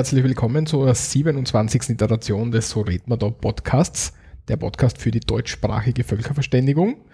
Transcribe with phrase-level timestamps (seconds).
[0.00, 1.90] herzlich willkommen zur 27.
[1.90, 4.14] Iteration des So red da Podcasts,
[4.48, 7.04] der Podcast für die deutschsprachige Völkerverständigung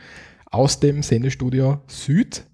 [0.53, 2.45] aus dem Sendestudio Süd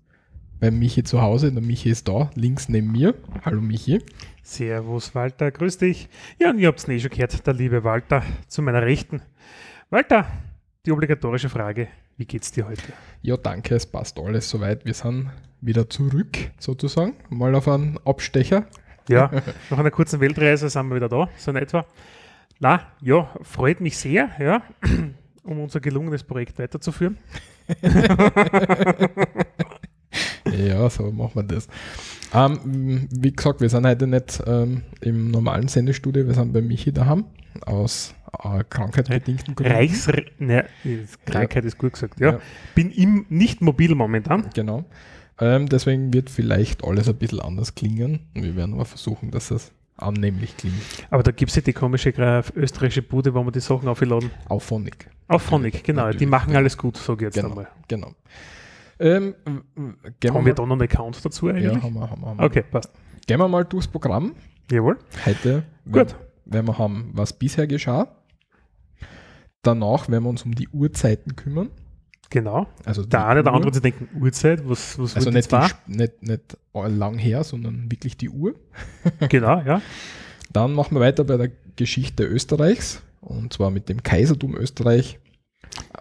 [0.58, 1.52] bei Michi zu Hause.
[1.52, 3.14] Der Michi ist da, links neben mir.
[3.44, 3.98] Hallo Michi.
[4.42, 6.08] Servus Walter, grüß dich.
[6.40, 9.20] Ja, und ihr habt es eh schon gehört, der liebe Walter zu meiner Rechten.
[9.90, 10.26] Walter,
[10.86, 12.94] die obligatorische Frage, wie geht's dir heute?
[13.20, 14.86] Ja, danke, es passt alles soweit.
[14.86, 15.30] Wir sind
[15.60, 17.16] wieder zurück, sozusagen.
[17.28, 18.64] Mal auf einen Abstecher.
[19.08, 19.30] Ja,
[19.70, 21.84] nach einer kurzen Weltreise sind wir wieder da, so in etwa.
[22.60, 24.62] Na, ja, freut mich sehr, ja,
[25.42, 27.18] um unser gelungenes Projekt weiterzuführen.
[30.52, 31.68] ja, so machen wir das.
[32.34, 36.92] Ähm, wie gesagt, wir sind heute nicht ähm, im normalen Sendestudio, wir sind bei Michi
[36.92, 37.24] daheim
[37.66, 39.72] aus äh, krankheitsbedingten Gründen.
[39.72, 40.66] Reichs ne,
[41.26, 41.68] Krankheit ja.
[41.68, 42.32] ist gut gesagt, ja.
[42.32, 42.40] ja.
[42.74, 44.48] Bin im, nicht mobil momentan.
[44.54, 44.84] Genau.
[45.42, 48.20] Ähm, deswegen wird vielleicht alles ein bisschen anders klingen.
[48.32, 50.76] Wir werden aber versuchen, dass es annehmlich klingt.
[51.10, 52.10] Aber da gibt es ja die komische
[52.54, 54.30] österreichische Bude, wo man die Sachen aufladen.
[54.48, 55.10] Auphonic.
[55.26, 56.02] Auphonic, genau.
[56.02, 56.18] Natürlich.
[56.20, 57.68] Die machen alles gut, sage ich jetzt genau, einmal.
[57.88, 58.14] Genau.
[59.00, 61.64] Ähm, haben wir da noch einen Account dazu eigentlich?
[61.64, 62.08] Ja, haben wir.
[62.08, 62.44] Haben wir, haben wir.
[62.44, 62.92] Okay, passt.
[63.26, 64.36] Gehen wir mal durchs Programm.
[64.70, 64.96] Jawohl.
[65.26, 66.14] Heute, Gut.
[66.44, 68.14] wenn wir haben, was bisher geschah.
[69.62, 71.70] Danach werden wir uns um die Uhrzeiten kümmern.
[72.32, 72.66] Genau.
[72.86, 76.56] Also der eine oder andere, sie denken, Uhrzeit, was, was Also nicht, die, nicht, nicht
[76.72, 78.54] lang her, sondern wirklich die Uhr.
[79.28, 79.82] genau, ja.
[80.50, 85.20] Dann machen wir weiter bei der Geschichte Österreichs und zwar mit dem Kaisertum Österreich.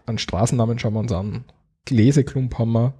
[0.05, 1.43] An Straßennamen schauen wir uns an.
[1.83, 2.93] Gläseklump haben wir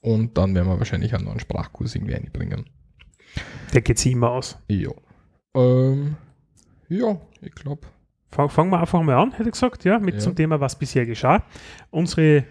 [0.00, 2.68] und dann werden wir wahrscheinlich einen neuen Sprachkurs irgendwie einbringen.
[3.74, 4.58] Der geht sich immer aus.
[4.68, 4.90] Ja.
[5.54, 6.16] Ähm,
[6.88, 7.86] ja, ich glaube,
[8.30, 10.20] Fangen wir einfach mal an, hätte ich gesagt, ja, mit ja.
[10.20, 11.42] zum Thema, was bisher geschah.
[11.90, 12.44] Unsere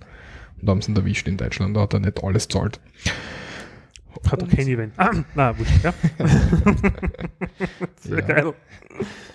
[0.62, 2.80] und haben sie ihn erwischt in Deutschland, da hat er nicht alles zahlt.
[4.30, 4.94] Hat doch kein Event.
[4.98, 5.94] Ah, na, wurscht, ja.
[8.10, 8.22] Ja.
[8.22, 8.54] geil.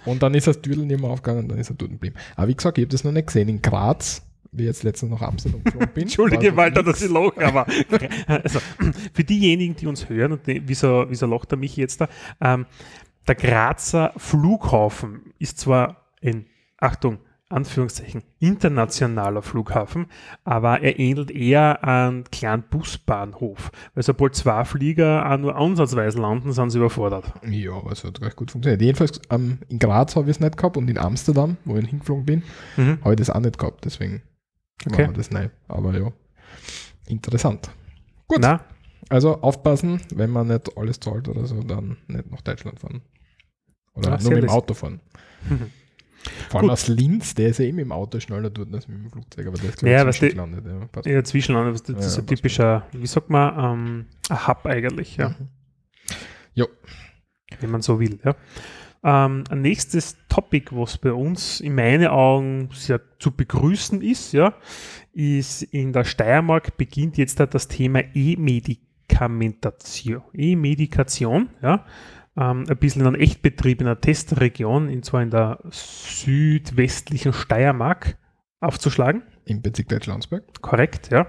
[0.04, 2.16] Und dann ist das Düdel nicht mehr aufgegangen, dann ist er dort geblieben.
[2.36, 3.48] Aber wie gesagt, ich habe das noch nicht gesehen.
[3.48, 6.02] In Graz, wie jetzt letztens noch Amsterdam geflogen bin.
[6.04, 7.66] Entschuldige, Walter, dass ich lache, aber
[8.26, 8.60] also,
[9.12, 12.08] für diejenigen, die uns hören, und die, wieso, wieso lacht er mich jetzt da?
[12.40, 12.66] Ähm,
[13.26, 16.46] der Grazer Flughafen ist zwar ein,
[16.78, 20.06] Achtung, Anführungszeichen internationaler Flughafen,
[20.42, 23.70] aber er ähnelt eher einem kleinen Busbahnhof.
[23.94, 27.32] Weil sobald zwei Flieger auch nur ansatzweise landen, sind sie überfordert.
[27.48, 28.82] Ja, aber es hat recht gut funktioniert.
[28.82, 32.24] Jedenfalls ähm, in Graz habe ich es nicht gehabt und in Amsterdam, wo ich hingeflogen
[32.24, 32.42] bin,
[32.76, 32.98] mhm.
[33.02, 33.84] habe ich das auch nicht gehabt.
[33.84, 34.22] Deswegen
[34.84, 35.06] okay.
[35.06, 35.48] war das neu.
[35.68, 36.12] Aber ja,
[37.06, 37.70] interessant.
[38.26, 38.38] Gut.
[38.40, 38.64] Na?
[39.08, 43.02] Also aufpassen, wenn man nicht alles zahlt oder so, dann nicht nach Deutschland fahren.
[43.94, 45.00] Oder ja, nur mit dem Auto fahren.
[46.48, 49.10] Vor allem aus Linz, der ist ja eben im Auto schneller dort als mit dem
[49.10, 50.66] Flugzeug, aber der ist glaube ich zwischenlandet.
[50.66, 55.16] Ja, ja zwischenlandet, das ist ja, ein typischer, wie sagt man, ähm, ein Hub eigentlich,
[55.16, 55.30] ja.
[55.30, 55.48] Mhm.
[56.54, 56.68] Jo.
[57.60, 58.34] Wenn man so will, ja.
[59.04, 64.54] Ähm, ein nächstes Topic, was bei uns in meinen Augen sehr zu begrüßen ist, ja,
[65.12, 70.22] ist in der Steiermark beginnt jetzt das Thema E-Medikamentation.
[70.32, 71.84] E-Medikation, ja,
[72.36, 78.18] ähm, ein bisschen in einer Echtbetrieb, in einer Testregion, und zwar in der südwestlichen Steiermark
[78.60, 79.22] aufzuschlagen.
[79.48, 80.60] Im Bezirk Deutschlandsberg.
[80.60, 81.28] Korrekt, ja.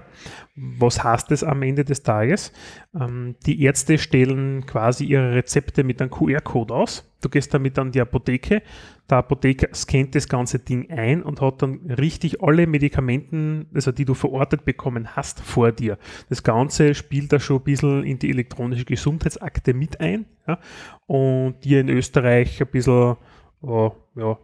[0.56, 2.52] Was heißt das am Ende des Tages?
[2.92, 7.08] Ähm, die Ärzte stellen quasi ihre Rezepte mit einem QR-Code aus.
[7.20, 8.62] Du gehst damit an die Apotheke.
[9.08, 14.04] Der Apotheker scannt das ganze Ding ein und hat dann richtig alle Medikamenten, also die
[14.04, 15.96] du verortet bekommen hast, vor dir.
[16.28, 20.58] Das Ganze spielt da schon ein bisschen in die elektronische Gesundheitsakte mit ein ja,
[21.06, 23.16] und dir in Österreich ein bisschen
[23.62, 24.36] oh, ja,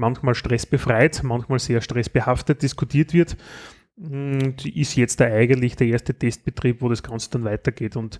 [0.00, 3.36] manchmal stressbefreit, manchmal sehr stressbehaftet diskutiert wird.
[3.96, 7.96] Und ist jetzt da eigentlich der erste Testbetrieb, wo das Ganze dann weitergeht.
[7.96, 8.18] Und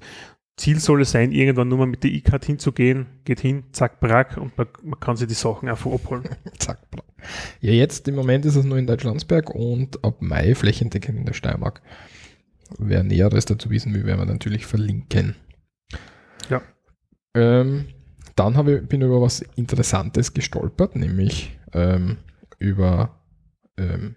[0.57, 4.37] Ziel soll es sein, irgendwann nur mal mit der E-Card hinzugehen, geht hin, zack, brack
[4.37, 6.25] und man, man kann sich die Sachen einfach abholen.
[6.59, 7.05] zack, brack.
[7.63, 11.33] Ja, jetzt im Moment ist es nur in Deutschlandsberg und ab Mai flächendeckend in der
[11.33, 11.81] Steiermark.
[12.79, 15.35] Wer Näheres dazu wissen will, werden wir natürlich verlinken.
[16.51, 16.61] Ja.
[17.35, 17.87] Ähm,
[18.37, 22.19] dann habe ich, bin ich über was Interessantes gestolpert, nämlich ähm,
[22.59, 23.21] über
[23.77, 24.17] ähm,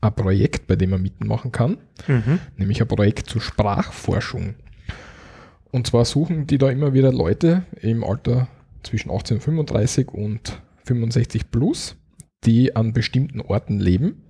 [0.00, 1.78] ein Projekt, bei dem man mitmachen kann,
[2.08, 2.40] mhm.
[2.56, 4.54] nämlich ein Projekt zur Sprachforschung.
[5.70, 8.48] Und zwar suchen die da immer wieder Leute im Alter
[8.82, 11.96] zwischen 18 und 35 und 65 plus,
[12.44, 14.22] die an bestimmten Orten leben.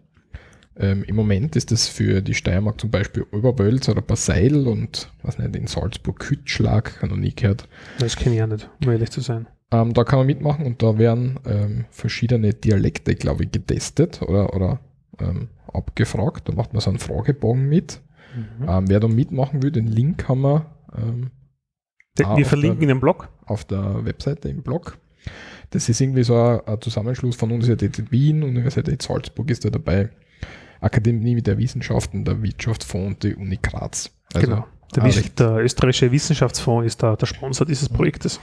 [0.76, 5.38] Ähm, Im Moment ist das für die Steiermark zum Beispiel Oberwölz oder Basseil und was
[5.38, 7.68] nicht, in Salzburg Kütschlag, kann noch nie gehört.
[7.98, 9.48] Das kenne ich ja nicht, um ehrlich zu sein.
[9.72, 14.54] Ähm, da kann man mitmachen und da werden ähm, verschiedene Dialekte, glaube ich, getestet oder,
[14.54, 14.80] oder
[15.18, 16.48] ähm, abgefragt.
[16.48, 18.00] Da macht man so einen Fragebogen mit.
[18.36, 18.68] Mhm.
[18.68, 20.66] Ähm, wer da mitmachen will, den Link haben wir.
[20.96, 21.30] Ähm,
[22.16, 23.28] wir verlinken der, in Blog.
[23.46, 24.98] Auf der Webseite im Blog.
[25.70, 30.10] Das ist irgendwie so ein, ein Zusammenschluss von Universität Wien, Universität Salzburg ist da dabei,
[30.82, 34.10] Akademie der Wissenschaften, der Wirtschaftsfonds und die Uni Graz.
[34.34, 34.66] Also genau.
[34.94, 38.40] Der, der, österreichische Wissenschaftsfonds ist da der Sponsor dieses Projektes.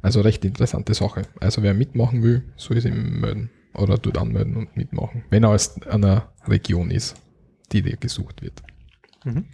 [0.00, 1.22] Also recht interessante Sache.
[1.38, 5.80] Also wer mitmachen will, soll sich melden oder dort anmelden und mitmachen, wenn er aus
[5.82, 7.14] einer Region ist,
[7.70, 8.62] die dir gesucht wird.
[9.24, 9.44] Mhm.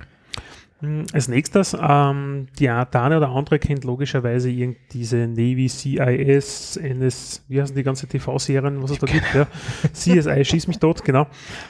[0.80, 4.48] Hm, als nächstes, ähm, die, der eine oder andere kennt logischerweise
[4.92, 9.48] diese Navy CIS, NS, wie heißen die ganze TV-Serien, was es da gibt, ja?
[9.92, 11.26] CSI, schieß mich tot, genau.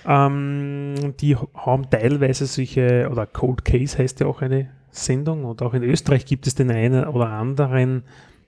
[0.06, 5.72] Ähm, die haben teilweise solche, oder Cold Case heißt ja auch eine Sendung, und auch
[5.72, 8.02] in Österreich gibt es den einen oder anderen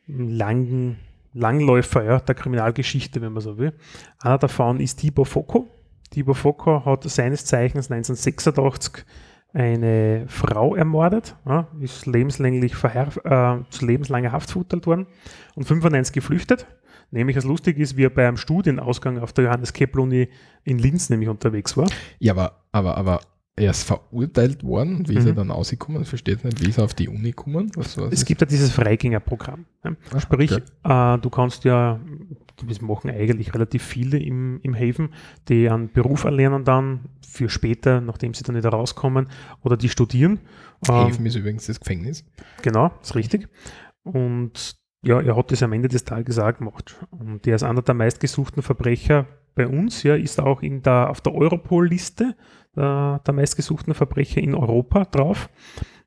[0.07, 0.99] langen
[1.33, 3.73] Langläufer ja, der Kriminalgeschichte, wenn man so will.
[4.19, 5.69] Einer davon ist Tibor Foko.
[6.11, 9.05] Tibor Foko hat seines Zeichens 1986
[9.53, 15.07] eine Frau ermordet, ja, ist lebenslänglich äh, zu lebenslanger Haft verurteilt worden
[15.55, 16.67] und 95 geflüchtet.
[17.13, 20.29] Nämlich, was lustig ist, wie er bei einem Studienausgang auf der Johannes Kepler Uni
[20.63, 21.89] in Linz nämlich unterwegs war.
[22.21, 23.21] Ja, aber, aber, aber
[23.61, 25.09] er ist verurteilt worden.
[25.09, 25.37] Wie ist er mhm.
[25.37, 26.05] dann ausgekommen?
[26.05, 27.71] Versteht nicht, wie ist er auf die Uni gekommen?
[27.75, 29.67] Was, was es gibt ja dieses Freigängerprogramm.
[29.85, 29.93] Ja.
[30.15, 31.15] Ach, Sprich, okay.
[31.15, 32.01] äh, du kannst ja,
[32.67, 35.11] das machen eigentlich relativ viele im, im Haven,
[35.49, 39.29] die einen Beruf erlernen dann für später, nachdem sie dann wieder rauskommen
[39.63, 40.41] oder die studieren.
[40.89, 42.25] Haven ähm, ist übrigens das Gefängnis.
[42.63, 43.49] Genau, ist richtig.
[44.03, 46.97] Und ja, er hat das am Ende des Tages auch gemacht.
[47.11, 51.21] Und der ist einer der meistgesuchten Verbrecher bei uns, ja, ist auch in der, auf
[51.21, 52.37] der Europol-Liste
[52.77, 55.49] der, äh, der meistgesuchten Verbrecher in Europa drauf.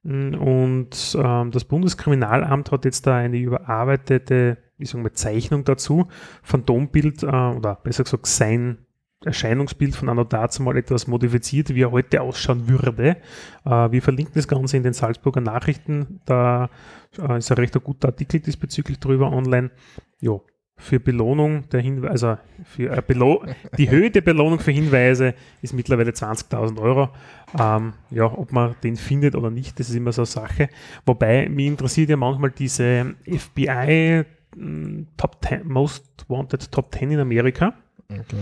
[0.03, 6.07] Und ähm, das Bundeskriminalamt hat jetzt da eine überarbeitete, wie sagen wir, Zeichnung dazu,
[6.41, 8.79] Phantombild äh, oder besser gesagt sein
[9.25, 13.17] Erscheinungsbild von Anno dazu mal etwas modifiziert, wie er heute ausschauen würde.
[13.65, 16.19] Äh, wir verlinken das Ganze in den Salzburger Nachrichten.
[16.25, 16.69] Da
[17.17, 19.71] äh, ist ein recht guter Artikel diesbezüglich drüber online.
[20.19, 20.39] Ja,
[20.75, 23.45] für Belohnung der Hinweise, also für Belo
[23.77, 27.09] die Höhe der Belohnung für Hinweise ist mittlerweile 20.000 Euro.
[27.57, 30.69] Ähm, ja, ob man den findet oder nicht, das ist immer so eine Sache.
[31.05, 34.23] Wobei mich interessiert ja manchmal diese FBI
[34.55, 37.75] hm, Top 10, Most Wanted Top 10 in Amerika.
[38.21, 38.37] Okay.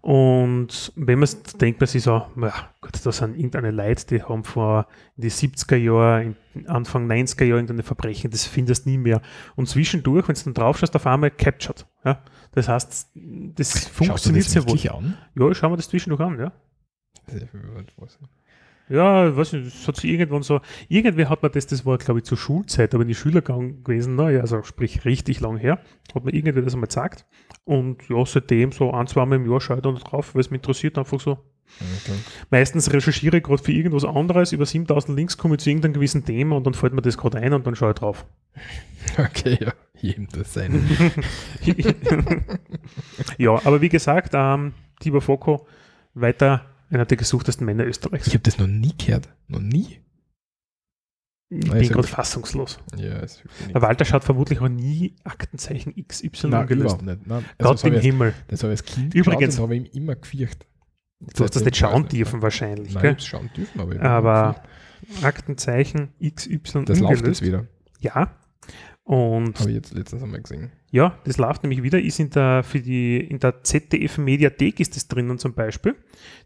[0.00, 1.28] Und wenn man
[1.60, 5.30] denkt, man sich so, ja, Gott, das sind irgendeine Leute, die haben vor in die
[5.30, 6.34] 70er Jahre,
[6.66, 9.22] Anfang 90er Jahre irgendeine Verbrechen, das findest du nie mehr.
[9.56, 11.86] Und zwischendurch, wenn du dann drauf schaust, auf einmal captured.
[12.04, 12.22] Ja?
[12.52, 14.78] Das heißt, das funktioniert sehr wohl.
[14.90, 15.16] An?
[15.34, 16.52] Ja, ich schaue mir das zwischendurch an, ja.
[18.88, 22.20] Ja, weiß nicht, das hat sich irgendwann so, irgendwer hat man das, das war glaube
[22.20, 25.80] ich zur Schulzeit, aber in die Schülergang gewesen, naja, also sprich richtig lang her,
[26.14, 27.24] hat man irgendwer das einmal gesagt.
[27.64, 30.50] Und ja, seitdem so ein, zwei Mal im Jahr schaue ich dann drauf, weil es
[30.50, 31.38] mich interessiert, einfach so,
[31.80, 32.18] Okay.
[32.50, 36.24] Meistens recherchiere ich gerade für irgendwas anderes, über 7000 Links komme ich zu irgendeinem gewissen
[36.24, 38.26] Thema und dann fällt mir das gerade ein und dann schaue ich drauf.
[39.18, 40.88] Okay, ja, jedem das sein.
[43.38, 45.66] ja, aber wie gesagt, ähm, Tibor Foko,
[46.14, 48.26] weiter einer der gesuchtesten Männer Österreichs.
[48.26, 49.28] Ich habe das noch nie gehört.
[49.48, 50.00] Noch nie.
[51.50, 52.78] Ich Nein, bin gerade fassungslos.
[52.96, 53.22] Ja,
[53.74, 57.02] Walter schaut vermutlich auch nie Aktenzeichen XY Nein, gelöst.
[57.02, 57.26] Nicht.
[57.26, 58.34] Nein, also Gott im Himmel.
[58.48, 60.66] Das habe ich als Kind Übrigens habe ich ihm immer gefürchtet.
[61.20, 62.94] Du hast das nicht schauen dürfen wahrscheinlich.
[62.94, 63.20] Nein, gell?
[63.20, 64.62] schauen dürfen, aber, aber
[65.22, 67.66] Aktenzeichen XY Das läuft jetzt wieder.
[68.00, 68.34] Ja.
[69.04, 70.72] Und habe ich jetzt letztens einmal gesehen.
[70.90, 72.00] Ja, das läuft nämlich wieder.
[72.00, 75.94] Ist in der, für die, in der ZDF Mediathek ist das drinnen zum Beispiel.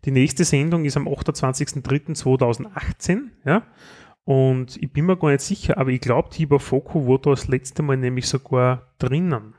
[0.04, 3.28] Die nächste Sendung ist am 28.03.2018.
[3.44, 3.62] Ja.
[4.24, 7.46] Und ich bin mir gar nicht sicher, aber ich glaube, Tibor Foko war da das
[7.46, 9.54] letzte Mal nämlich sogar drinnen.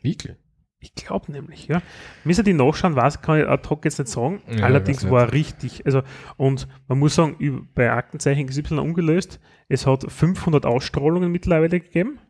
[0.00, 0.36] Wirklich?
[0.78, 1.82] Ich glaube nämlich, ja.
[2.24, 4.42] Müssen die nachschauen, was kann ich ad hoc jetzt nicht sagen.
[4.48, 5.84] Ja, Allerdings war richtig.
[5.86, 6.02] Also,
[6.36, 12.20] und man muss sagen, bei Aktenzeichen XY ungelöst, es hat 500 Ausstrahlungen mittlerweile gegeben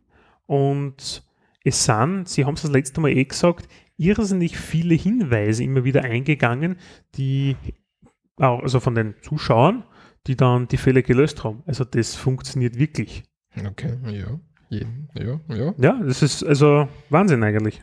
[0.47, 1.25] und
[1.65, 6.03] es sind, Sie haben es das letzte Mal eh gesagt, irrsinnig viele Hinweise immer wieder
[6.03, 6.77] eingegangen,
[7.15, 7.57] die
[8.37, 9.85] auch, also von den Zuschauern,
[10.27, 11.63] die dann die Fälle gelöst haben.
[11.67, 13.23] Also das funktioniert wirklich.
[13.57, 14.41] Okay, ja.
[14.71, 15.75] Ja, ja.
[15.79, 17.83] Ja, das ist also Wahnsinn eigentlich.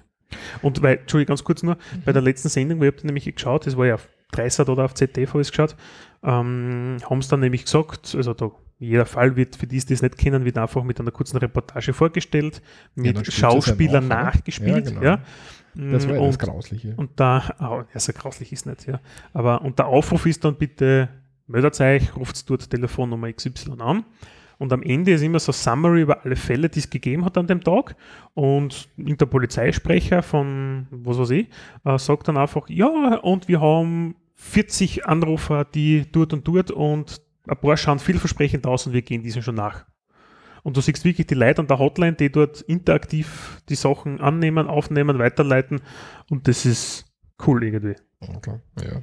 [0.62, 2.02] Und weil, Entschuldigung, ganz kurz nur, mhm.
[2.06, 4.86] bei der letzten Sendung, wo ich habe nämlich geschaut, das war ja auf 30 oder
[4.86, 5.76] auf ZDF habe ich es geschaut,
[6.24, 8.52] ähm, haben sie dann nämlich gesagt, also da
[8.82, 11.94] jeder Fall wird, für die es das nicht kennen, wird einfach mit einer kurzen Reportage
[11.94, 12.64] vorgestellt,
[12.96, 14.86] mit ja, Schauspielern nachgespielt.
[14.86, 15.04] Ja, genau.
[15.04, 15.22] ja.
[15.76, 16.94] Das war ja und, das Grausliche.
[16.98, 19.00] Und da, oh, ja, so grauslich ist nicht, ja.
[19.34, 21.10] Aber, und der Aufruf ist dann bitte,
[21.46, 24.04] meldet euch, ruft dort Telefonnummer XY an.
[24.58, 27.48] Und am Ende ist immer so Summary über alle Fälle, die es gegeben hat an
[27.48, 27.96] dem Tag.
[28.34, 31.48] Und der Polizeisprecher von, was weiß ich,
[31.86, 37.22] äh, sagt dann einfach, ja, und wir haben 40 Anrufer, die dort und dort und
[37.48, 39.86] ein paar schauen vielversprechend aus und wir gehen diesen schon nach.
[40.64, 44.68] Und du siehst wirklich die Leute an der Hotline, die dort interaktiv die Sachen annehmen,
[44.68, 45.82] aufnehmen, weiterleiten.
[46.30, 47.06] Und das ist
[47.46, 47.96] cool irgendwie.
[48.20, 49.02] Okay, ja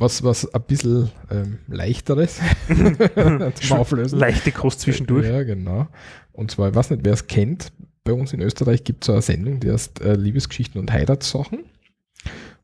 [0.00, 2.40] was, was ein bisschen ähm, leichteres
[3.54, 4.18] zum Auflösen.
[4.18, 5.26] Leichte Kost zwischendurch.
[5.26, 5.88] Ja, genau.
[6.32, 7.70] Und zwar, ich weiß nicht, wer es kennt,
[8.02, 11.64] bei uns in Österreich gibt es so eine Sendung, die heißt äh, Liebesgeschichten und Heiratssachen.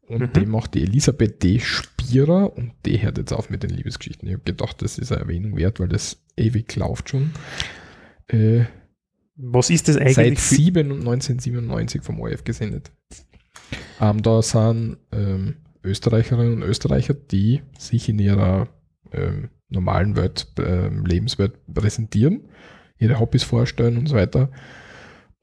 [0.09, 0.33] Und mhm.
[0.33, 1.59] die macht die Elisabeth D.
[1.59, 4.29] Spierer und die hört jetzt auf mit den Liebesgeschichten.
[4.29, 7.33] Ich habe gedacht, das ist eine Erwähnung wert, weil das ewig läuft schon.
[8.29, 8.65] Äh,
[9.37, 10.15] Was ist das eigentlich?
[10.15, 12.93] Seit 7, 1997 vom ORF gesendet.
[14.01, 18.69] Ähm, da sind ähm, Österreicherinnen und Österreicher, die sich in ihrer
[19.13, 22.49] ähm, normalen Welt, ähm, Lebenswelt präsentieren,
[22.99, 24.51] ihre Hobbys vorstellen und so weiter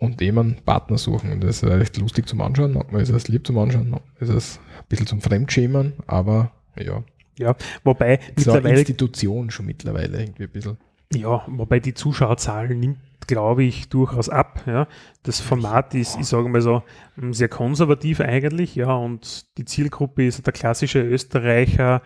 [0.03, 1.31] und dem einen Partner suchen.
[1.31, 2.74] Und das ist recht lustig zum Anschauen.
[2.74, 7.03] Manchmal ist es lieb zum Anschauen, manchmal ist es ein bisschen zum Fremdschämen, aber ja.
[7.39, 8.69] Ja, wobei ist mittlerweile.
[8.69, 10.77] Eine Institution schon mittlerweile irgendwie ein bisschen.
[11.13, 14.63] Ja, wobei die Zuschauerzahl nimmt glaube ich, durchaus ab.
[14.65, 14.88] Ja.
[15.24, 16.83] Das Format ist, ich sage mal so,
[17.31, 22.01] sehr konservativ eigentlich, ja, und die Zielgruppe ist der klassische Österreicher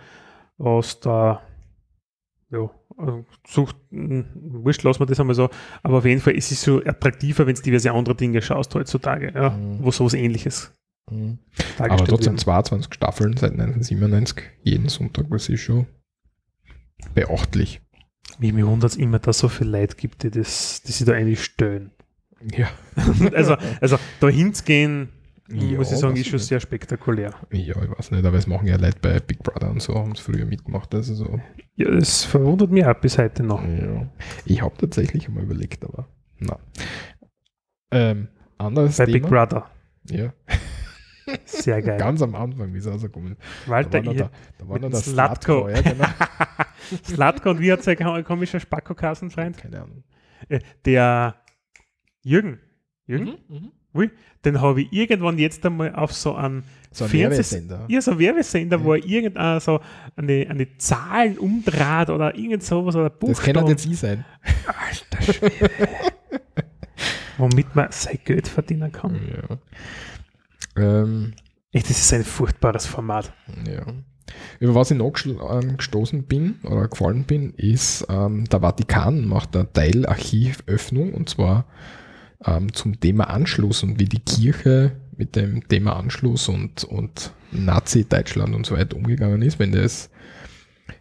[0.57, 1.41] aus der,
[2.51, 2.69] ja,
[3.45, 5.49] sucht, hm, wurscht, lassen wir das einmal so,
[5.83, 9.33] aber auf jeden Fall ist es so attraktiver, wenn es diverse andere Dinge schaust heutzutage,
[9.33, 9.79] ja, mhm.
[9.81, 10.73] wo sowas ähnliches.
[11.09, 11.39] Mhm.
[11.77, 12.37] Aber trotzdem werden.
[12.39, 15.87] 22 Staffeln seit 1997, jeden Sonntag, was ist schon
[17.13, 17.81] beachtlich.
[18.39, 21.05] Wie mir wundert es immer, dass es so viele Leute gibt, die, das, die sich
[21.05, 21.91] da eigentlich stören.
[22.55, 22.69] Ja.
[23.33, 25.09] also, also da hinzugehen,
[25.49, 27.33] ja, muss ich sagen, ist schon sehr spektakulär.
[27.51, 30.11] Ja, ich weiß nicht, aber es machen ja Leute bei Big Brother und so, haben
[30.11, 30.93] es früher mitgemacht.
[30.93, 31.39] Also so.
[31.75, 33.63] Ja, das verwundert mich auch bis heute noch.
[33.63, 34.09] Ja.
[34.45, 36.07] Ich habe tatsächlich einmal überlegt, aber
[36.39, 36.59] na.
[37.91, 38.27] Ähm,
[38.57, 39.17] anderes bei Thema.
[39.19, 39.69] Big Brother.
[40.09, 40.33] Ja.
[41.45, 41.97] Sehr geil.
[41.97, 43.69] Ganz am Anfang, wie es rausgekommen ist.
[43.69, 45.69] Walter, da war, da, da war noch das Slatko.
[45.69, 46.05] Ja, genau.
[47.03, 49.57] Slatko und wie hat sein komischer Spacko-Kassenfreund?
[49.57, 50.03] Keine Ahnung.
[50.47, 51.35] Äh, der
[52.23, 52.59] Jürgen.
[53.05, 53.37] Jürgen?
[53.47, 54.11] Mhm, Ui,
[54.45, 57.85] den habe ich irgendwann jetzt einmal auf so einen so ein Werbesender.
[57.87, 58.83] Ja, so ein Werbesender, ja.
[58.83, 59.79] wo er irgendeine so
[60.15, 63.53] eine, eine Zahlen umdraht oder irgend sowas oder Buchstaben.
[63.53, 64.25] Das kann jetzt sein.
[64.65, 65.69] Alter Schwede.
[67.37, 69.19] Womit man sein Geld verdienen kann.
[70.75, 71.01] Ja.
[71.01, 71.33] Ähm,
[71.71, 73.33] Echt, das ist ein furchtbares Format.
[73.67, 73.85] Ja.
[74.59, 79.71] Über was ich noch gestoßen bin oder gefallen bin, ist, ähm, der Vatikan macht eine
[79.71, 81.65] Teilarchivöffnung und zwar
[82.45, 88.53] ähm, zum Thema Anschluss und wie die Kirche mit dem Thema Anschluss und, und Nazi-Deutschland
[88.53, 89.59] und so weiter umgegangen ist.
[89.59, 90.09] Wenn das,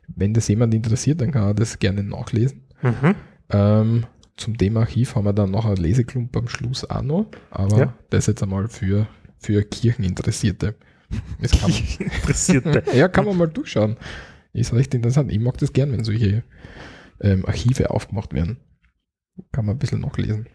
[0.08, 2.62] wenn das jemand interessiert, dann kann er das gerne nachlesen.
[2.82, 3.14] Mhm.
[3.50, 7.78] Ähm, zum Thema Archiv haben wir dann noch einen Leseklump am Schluss auch noch, aber
[7.78, 7.94] ja.
[8.10, 9.06] das jetzt einmal für
[9.38, 10.74] für Kircheninteressierte.
[11.40, 12.82] Das kann Interessierte.
[12.94, 13.96] ja, kann man mal durchschauen.
[14.52, 15.30] Ist recht interessant.
[15.30, 16.42] Ich mag das gern, wenn solche
[17.20, 18.58] ähm, Archive aufgemacht werden.
[19.52, 20.48] Kann man ein bisschen nachlesen.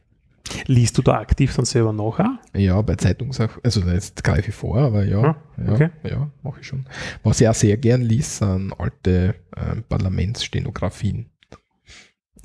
[0.65, 2.39] Liest du da aktiv dann selber nachher?
[2.53, 5.89] Ja, bei Zeitungssachen, also jetzt greife ich vor, aber ja, ah, okay.
[6.03, 6.85] ja, ja mache ich schon.
[7.23, 11.29] Was ich auch sehr gern liest, sind alte äh, Parlamentsstenografien.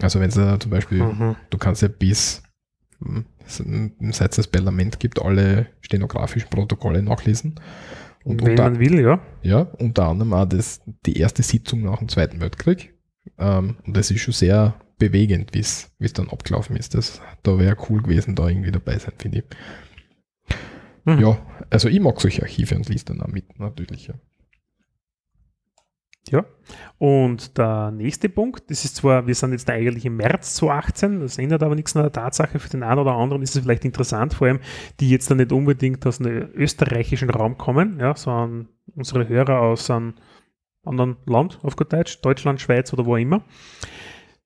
[0.00, 1.36] Also wenn es äh, zum Beispiel, mhm.
[1.50, 2.42] du kannst ja bis
[3.02, 7.54] hm, seit es das Parlament gibt, alle stenografischen Protokolle nachlesen.
[8.24, 9.20] Und wenn unter, man will, ja.
[9.42, 12.94] Ja, unter anderem auch das, die erste Sitzung nach dem Zweiten Weltkrieg.
[13.38, 16.94] Ähm, und das ist schon sehr bewegend, wie es dann abgelaufen ist.
[16.94, 19.44] Das, da wäre cool gewesen, da irgendwie dabei sein, finde ich.
[21.04, 21.20] Mhm.
[21.20, 21.38] Ja,
[21.70, 24.08] also ich mag solche Archive und liest dann auch mit, natürlich.
[24.08, 24.14] Ja.
[26.28, 26.44] Ja,
[26.98, 31.38] und der nächste Punkt, das ist zwar, wir sind jetzt eigentlich im März 2018, das
[31.38, 34.34] ändert aber nichts an der Tatsache, für den einen oder anderen ist es vielleicht interessant,
[34.34, 34.58] vor allem
[34.98, 39.88] die jetzt dann nicht unbedingt aus einem österreichischen Raum kommen, ja, sondern unsere Hörer aus
[39.88, 40.14] einem
[40.84, 43.44] anderen Land, auf gut Deutsch, Deutschland, Schweiz oder wo auch immer.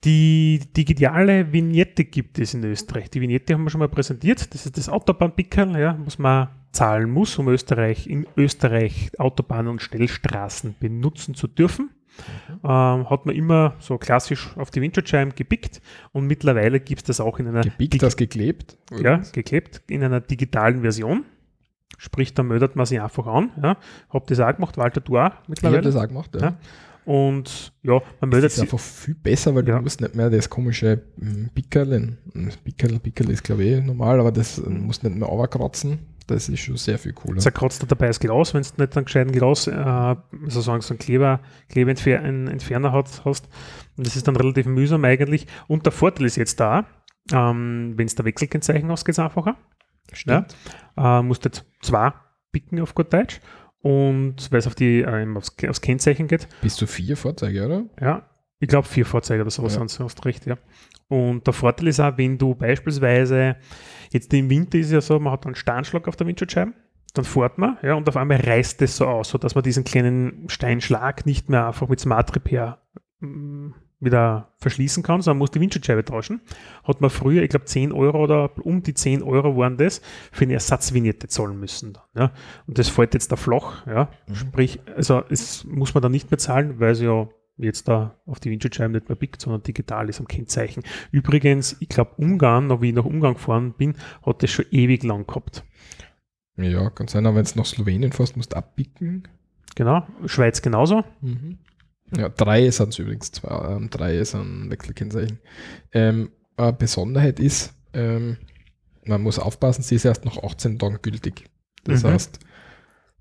[0.05, 3.11] Die digitale Vignette gibt es in Österreich.
[3.11, 4.55] Die Vignette haben wir schon mal präsentiert.
[4.55, 9.83] Das ist das Autobahnpickerl, ja, muss man zahlen muss, um Österreich in Österreich Autobahnen und
[9.83, 11.91] Schnellstraßen benutzen zu dürfen.
[12.17, 12.55] Mhm.
[12.65, 15.81] Ähm, hat man immer so klassisch auf die Windschutzscheiben gepickt
[16.13, 18.77] und mittlerweile gibt es das auch in einer gepickt, das geklebt?
[19.01, 21.25] Ja, geklebt in einer digitalen Version.
[21.99, 23.51] Sprich, da mödert man sich einfach an.
[23.63, 23.77] Ja.
[24.09, 25.83] Hab das auch gemacht, Walter, du auch mittlerweile.
[25.83, 26.41] Ja, das auch gemacht, ja.
[26.41, 26.57] ja.
[27.11, 28.61] Und ja, man meldet sich.
[28.61, 29.79] Das ist einfach viel besser, weil ja.
[29.79, 31.03] du musst nicht mehr das komische
[31.57, 34.87] Pickerl, das Pickerl, Pickerl ist glaube ich normal, aber das mhm.
[34.87, 35.99] musst nicht mehr overkratzen.
[36.29, 37.41] Das ist schon sehr viel cooler.
[37.41, 41.41] Zerkratzt dabei das Glas, wenn du nicht einen gescheiten Glas, äh, sozusagen so einen Kleber,
[41.69, 43.49] Klebeentferner hat, hast.
[43.97, 45.49] Und das ist dann relativ mühsam eigentlich.
[45.67, 46.87] Und der Vorteil ist jetzt da,
[47.33, 49.57] ähm, wenn es der Wechselkennzeichen hast, geht es einfacher.
[50.13, 50.55] Stimmt.
[50.97, 52.13] Ja, äh, musst jetzt zwei
[52.53, 53.41] picken auf gut Deutsch
[53.83, 56.49] und weil es auf die, äh, aufs, aufs, Kennzeichen geht.
[56.63, 57.85] Bis zu vier Fahrzeuge, oder?
[58.01, 59.79] Ja, ich glaube vier Fahrzeuge oder sowas, ja.
[59.79, 60.59] sonst hast recht, ja.
[61.09, 63.57] Und der Vorteil ist auch, wenn du beispielsweise,
[64.13, 66.73] jetzt im Winter ist ja so, man hat einen Steinschlag auf der Windschutzscheibe,
[67.15, 70.49] dann fährt man, ja, und auf einmal reißt es so aus, sodass man diesen kleinen
[70.49, 72.79] Steinschlag nicht mehr einfach mit Smart Repair
[73.21, 76.41] mm, wieder verschließen kann, sondern muss die Windschutzscheibe tauschen.
[76.85, 80.01] Hat man früher, ich glaube 10 Euro oder um die 10 Euro waren das,
[80.33, 81.99] für eine Ersatzvignette zahlen müssen.
[82.15, 82.33] Ja.
[82.67, 83.87] Und das fällt jetzt da flach.
[83.87, 84.09] Ja.
[84.27, 84.35] Mhm.
[84.35, 88.41] Sprich, also es muss man dann nicht mehr zahlen, weil es ja jetzt da auf
[88.41, 90.83] die Windschutzscheibe nicht mehr pickt, sondern digital ist am Kennzeichen.
[91.11, 95.03] Übrigens, ich glaube Ungarn, noch wie ich nach Ungarn gefahren bin, hat das schon ewig
[95.03, 95.63] lang gehabt.
[96.57, 99.29] Ja, kann sein, aber wenn es nach Slowenien fährst, musst du abpicken.
[99.77, 101.05] Genau, Schweiz genauso.
[101.21, 101.59] Mhm.
[102.17, 105.39] Ja, drei sind es übrigens, zwei, ähm, drei sind Wechselkennzeichen.
[105.93, 108.37] Ähm, eine Besonderheit ist, ähm,
[109.05, 111.45] man muss aufpassen, sie ist erst nach 18 Tagen gültig.
[111.85, 112.09] Das mhm.
[112.09, 112.39] heißt,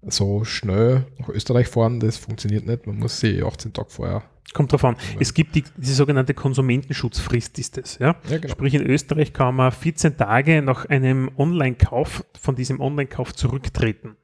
[0.01, 2.87] so schnell nach Österreich fahren, das funktioniert nicht.
[2.87, 4.23] Man muss sie 18 Tage vorher
[4.53, 4.95] Kommt drauf an.
[5.19, 7.99] Es gibt die, die sogenannte Konsumentenschutzfrist, ist das.
[7.99, 8.15] Ja?
[8.29, 8.51] ja genau.
[8.51, 14.15] Sprich, in Österreich kann man 14 Tage nach einem Online-Kauf von diesem Online-Kauf zurücktreten.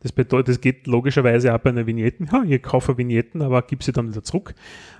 [0.00, 2.24] Das bedeutet, es geht logischerweise auch bei einer Vignette.
[2.32, 4.54] Ja, ihr kauft Vignetten, aber gibt sie dann wieder zurück.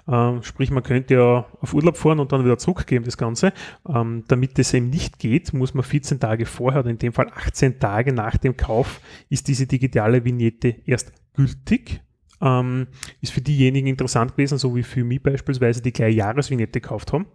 [0.06, 3.54] Ähm, sprich, man könnte ja auf Urlaub fahren und dann wieder zurückgeben, das Ganze.
[3.88, 7.30] Ähm, damit das eben nicht geht, muss man 14 Tage vorher oder in dem Fall
[7.34, 12.02] 18 Tage nach dem Kauf ist diese digitale Vignette erst gültig
[12.40, 12.86] ähm,
[13.20, 17.26] ist für diejenigen interessant gewesen, so wie für mich beispielsweise, die gleich Jahresvignette gekauft haben.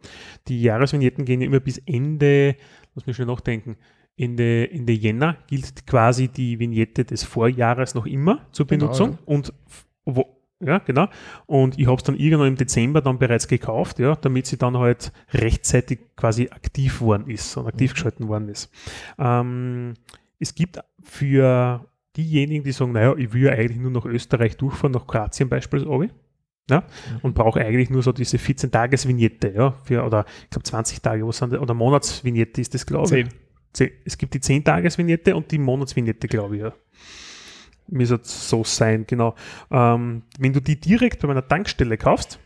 [0.48, 2.56] Die Jahresvignetten gehen ja immer bis Ende,
[2.96, 3.78] muss mich schon nachdenken,
[4.16, 9.22] Ende, Ende Jänner gilt quasi die Vignette des Vorjahres noch immer zur genau, Benutzung genau,
[9.28, 9.36] ja.
[9.36, 9.54] und
[10.06, 11.08] wo, ja, genau.
[11.46, 14.78] Und ich habe es dann irgendwann im Dezember dann bereits gekauft, ja, damit sie dann
[14.78, 17.94] halt rechtzeitig quasi aktiv worden ist und aktiv mhm.
[17.94, 18.72] geschalten worden ist.
[19.18, 19.96] Ähm,
[20.40, 21.86] es gibt für
[22.16, 26.10] diejenigen, die sagen, naja, ich will ja eigentlich nur nach Österreich durchfahren, nach Kroatien beispielsweise,
[26.70, 27.20] ja, mhm.
[27.24, 31.38] und brauche eigentlich nur so diese 14-Tages-Vignette, ja, für, oder ich glaube 20 Tage, was
[31.38, 33.28] sind, oder Monatsvignette ist das, glaube ich.
[34.06, 36.74] Es gibt die 10-Tages-Vignette und die Monatsvignette, glaube ich, ja.
[37.88, 39.36] Müsste so sein, genau.
[39.70, 42.40] Ähm, wenn du die direkt bei meiner Tankstelle kaufst,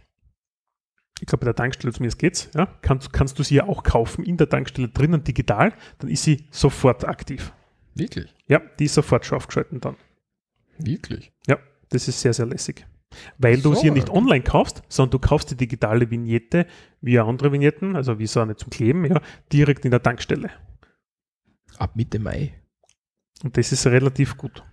[1.19, 4.23] ich glaube, bei der Tankstelle zumindest geht's, ja, kannst, kannst du sie ja auch kaufen
[4.23, 7.53] in der Tankstelle drinnen digital, dann ist sie sofort aktiv.
[7.99, 8.33] Wirklich?
[8.47, 9.95] Ja, die ist sofort schon aufgeschalten dann.
[10.77, 11.31] Wirklich?
[11.47, 11.57] Ja,
[11.89, 12.85] das ist sehr, sehr lässig.
[13.37, 16.67] Weil du so, sie nicht online kaufst, sondern du kaufst die digitale Vignette
[17.01, 20.51] wie andere Vignetten, also wie so eine zum Kleben, ja, direkt in der Tankstelle.
[21.77, 22.53] Ab Mitte Mai.
[23.43, 24.63] Und das ist relativ gut.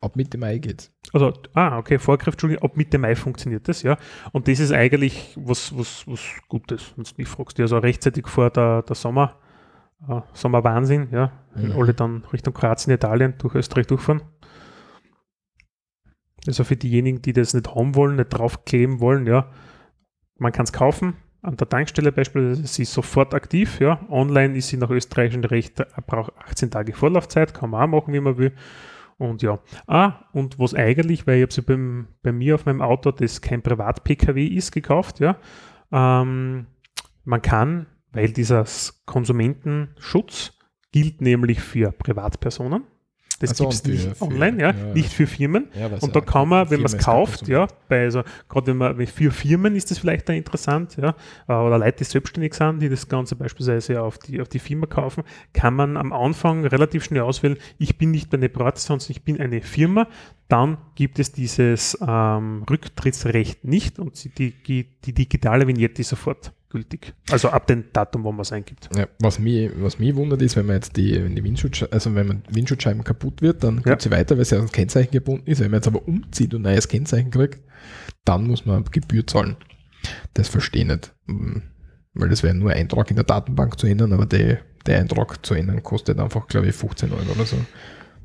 [0.00, 0.92] Ab Mitte Mai geht's.
[1.12, 3.98] Also, ah, okay, Vorgriff, Entschuldigung, ab Mitte Mai funktioniert das, ja.
[4.32, 7.58] Und das ist eigentlich was, was, was Gutes, wenn du mich fragst.
[7.58, 9.40] Also rechtzeitig vor der, der Sommer,
[10.06, 11.32] äh, Sommerwahnsinn, ja.
[11.54, 11.72] Mhm.
[11.72, 14.22] Alle dann Richtung Kroatien, Italien, durch Österreich durchfahren.
[16.46, 19.50] Also für diejenigen, die das nicht haben wollen, nicht draufkleben wollen, ja,
[20.38, 21.14] man kann es kaufen.
[21.42, 24.00] An der Tankstelle beispielsweise, sie ist sofort aktiv, ja.
[24.08, 28.20] Online ist sie nach österreichischem Recht, braucht 18 Tage Vorlaufzeit, kann man auch machen, wie
[28.20, 28.52] man will.
[29.18, 29.58] Und ja,
[29.88, 33.40] ah, und was eigentlich, weil ich habe sie beim, bei mir auf meinem Auto, das
[33.40, 35.36] kein Privat-Pkw ist, gekauft, ja.
[35.90, 36.66] Ähm,
[37.24, 38.64] man kann, weil dieser
[39.06, 40.52] Konsumentenschutz
[40.92, 42.84] gilt nämlich für Privatpersonen,
[43.40, 45.68] das also gibt es nicht für, online, ja, ja, nicht für Firmen.
[45.78, 49.06] Ja, und da kann man, wenn man es kauft, ja, bei also, gerade wenn man
[49.06, 51.14] für Firmen ist das vielleicht da interessant, ja,
[51.46, 54.86] äh, oder Leute, die selbstständig sind, die das Ganze beispielsweise auf die, auf die Firma
[54.86, 59.22] kaufen, kann man am Anfang relativ schnell auswählen, ich bin nicht eine Privat, sondern ich
[59.22, 60.08] bin eine Firma.
[60.48, 66.52] Dann gibt es dieses ähm, Rücktrittsrecht nicht und die, die, die digitale Vignette ist sofort
[66.70, 67.14] gültig.
[67.30, 68.88] Also ab dem Datum, wo man es eingibt.
[68.96, 72.14] Ja, was mich, was mich wundert ist, wenn man jetzt die, wenn die Windschutz, also
[72.14, 73.92] wenn man Windschutzscheiben kaputt wird, dann ja.
[73.92, 75.60] geht sie weiter, weil sie ans Kennzeichen gebunden ist.
[75.60, 77.60] Wenn man jetzt aber umzieht und ein neues Kennzeichen kriegt,
[78.24, 79.56] dann muss man Gebühr zahlen.
[80.34, 81.14] Das verstehe ich nicht.
[81.26, 81.62] Hm,
[82.14, 85.44] weil das wäre nur ein Eintrag in der Datenbank zu ändern, aber der, der Eintrag
[85.44, 87.56] zu ändern kostet einfach, glaube ich, 15 Euro oder so.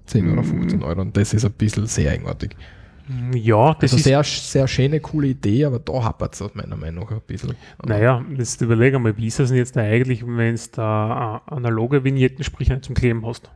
[0.05, 0.83] 10 oder 15 hm.
[0.83, 1.01] Euro.
[1.01, 2.55] Und das ist ein bisschen sehr eigenartig.
[3.33, 6.77] Ja, das also ist sehr, sehr schöne, coole Idee, aber da hapert es aus meiner
[6.77, 7.55] Meinung nach ein bisschen.
[7.85, 12.43] naja, jetzt überlege mal, wie ist das denn jetzt eigentlich, wenn es da analoge Vignetten,
[12.43, 13.51] sprich zum Kleben hast?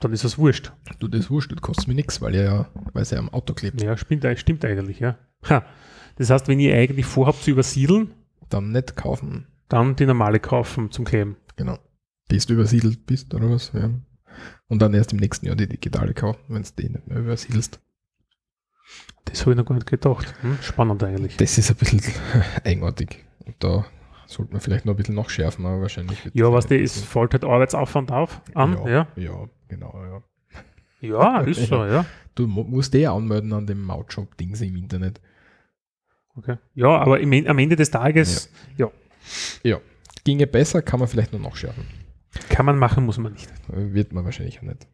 [0.00, 0.72] Dann ist das wurscht.
[0.98, 3.82] Du, das wurscht, das kostet mir nichts, weil ja, weil ja am Auto klebt.
[3.82, 5.18] Ja, stimmt, stimmt eigentlich, ja.
[5.48, 5.64] Ha.
[6.16, 8.12] Das heißt, wenn ihr eigentlich vorhabt zu übersiedeln,
[8.48, 9.46] dann nicht kaufen.
[9.68, 11.36] Dann die normale kaufen zum Kleben.
[11.56, 11.78] Genau.
[12.28, 13.90] Bis du übersiedelt bist oder was, ja.
[14.68, 17.80] Und dann erst im nächsten Jahr die digitale kaufen, wenn du die nicht mehr übersiedelst.
[19.24, 20.34] Das habe ich noch gar nicht gedacht.
[20.42, 20.58] Hm?
[20.60, 21.36] Spannend eigentlich.
[21.36, 22.02] Das ist ein bisschen
[22.64, 23.24] eigenartig.
[23.46, 23.86] Und da
[24.26, 26.30] sollte man vielleicht noch ein bisschen nachschärfen, aber wahrscheinlich.
[26.32, 28.78] Ja, was der ist, fällt halt Arbeitsaufwand auf an.
[28.84, 29.06] Ja, ja.
[29.16, 30.22] ja genau, ja.
[31.00, 32.04] Ja, ist so, ja.
[32.34, 35.20] Du musst eh anmelden an dem Mautshop-Dings im Internet.
[36.36, 36.56] Okay.
[36.74, 38.86] Ja, aber im, am Ende des Tages, ja.
[38.86, 38.92] ja.
[39.62, 39.80] Ja.
[40.24, 41.84] Ginge besser, kann man vielleicht noch nachschärfen.
[42.48, 43.48] Kann man machen, muss man nicht.
[43.68, 44.86] Wird man wahrscheinlich auch nicht.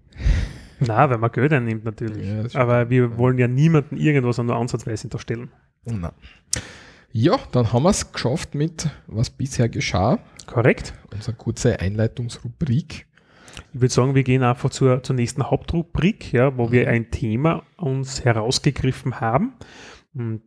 [0.81, 2.27] Na, wenn man Geld einnimmt natürlich.
[2.27, 3.19] Ja, Aber wir ja.
[3.19, 5.51] wollen ja niemanden irgendwas nur ansatzweise hinterstellen.
[5.85, 6.13] Na.
[7.13, 10.19] Ja, dann haben wir es geschafft mit was bisher geschah.
[10.47, 10.93] Korrekt.
[11.13, 13.07] Unsere kurze Einleitungsrubrik.
[13.73, 16.89] Ich würde sagen, wir gehen einfach zur, zur nächsten Hauptrubrik, ja, wo wir mhm.
[16.89, 19.55] ein Thema uns herausgegriffen haben.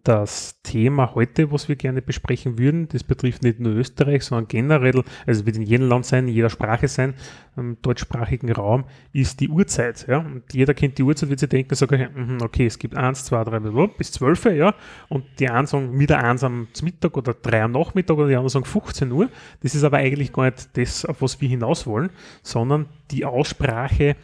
[0.04, 5.04] Das Thema heute, was wir gerne besprechen würden, das betrifft nicht nur Österreich, sondern generell,
[5.28, 7.14] also wird in jedem Land sein, in jeder Sprache sein,
[7.56, 10.08] im deutschsprachigen Raum, ist die Uhrzeit.
[10.08, 10.18] Ja?
[10.18, 13.44] Und jeder kennt die Uhrzeit, wird sich denken, sagen, mhm, okay, es gibt eins, zwei,
[13.44, 14.74] drei, bis zwölf, ja,
[15.08, 18.50] und die einen sagen wieder eins am Mittag oder drei am Nachmittag oder die anderen
[18.50, 19.30] sagen 15 Uhr.
[19.62, 22.10] Das ist aber eigentlich gar nicht das, auf was wir hinaus wollen,
[22.42, 24.16] sondern die Aussprache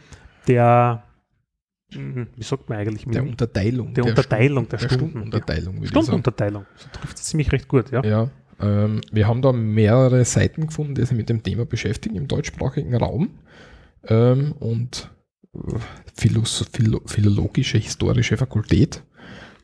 [0.48, 1.05] der.
[1.90, 3.04] Wie sagt man eigentlich?
[3.04, 3.94] Der Unterteilung.
[3.94, 4.94] Der, der Unterteilung der, Stunden.
[4.96, 5.82] Stundenunterteilung.
[5.82, 5.88] Ja.
[5.88, 6.66] Stundenunterteilung.
[6.76, 8.04] So trifft es ziemlich recht gut, ja.
[8.04, 8.30] Ja.
[8.60, 12.94] Ähm, wir haben da mehrere Seiten gefunden, die sich mit dem Thema beschäftigen im deutschsprachigen
[12.96, 13.38] Raum.
[14.04, 15.10] Ähm, und
[15.54, 15.58] äh,
[16.14, 19.02] Philos Philo Philologische Historische Fakultät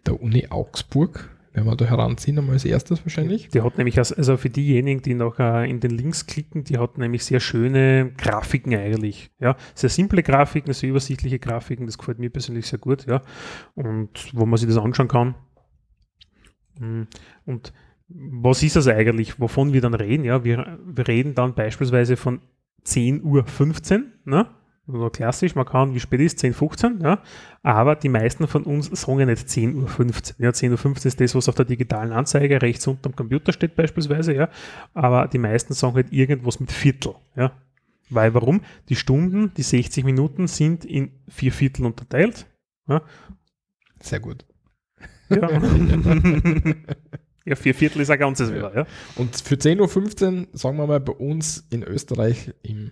[0.06, 3.48] der Uni Augsburg werden wir da heranziehen, einmal als erstes wahrscheinlich.
[3.48, 6.98] Die hat nämlich, also für diejenigen, die noch äh, in den Links klicken, die hat
[6.98, 9.30] nämlich sehr schöne Grafiken eigentlich.
[9.38, 13.22] Ja, sehr simple Grafiken, sehr übersichtliche Grafiken, das gefällt mir persönlich sehr gut, ja.
[13.74, 15.34] Und wo man sich das anschauen kann.
[16.78, 17.06] Hm,
[17.44, 17.72] und
[18.08, 20.24] was ist das eigentlich, wovon wir dann reden?
[20.24, 22.40] Ja, wir, wir reden dann beispielsweise von
[22.86, 24.46] 10.15 Uhr, ne?
[24.88, 27.23] Also klassisch, man kann, wie spät ist 10, 15, ja,
[27.62, 29.87] aber die meisten von uns sagen ja nicht 10.15 Uhr.
[30.38, 33.77] Ja, 10.15 Uhr ist das, was auf der digitalen Anzeige rechts unten am Computer steht
[33.77, 34.49] beispielsweise, ja,
[34.92, 37.53] aber die meisten sagen halt irgendwas mit Viertel, ja.
[38.11, 38.61] Weil warum?
[38.90, 42.47] Die Stunden, die 60 Minuten sind in vier Viertel unterteilt.
[42.87, 43.01] Ja.
[44.01, 44.45] Sehr gut.
[45.31, 45.49] Ja.
[47.47, 48.57] ja, vier Viertel ist ein ganzes ja.
[48.57, 48.87] wieder, ja.
[49.16, 52.90] Und für 10.15 Uhr, sagen wir mal, bei uns in Österreich im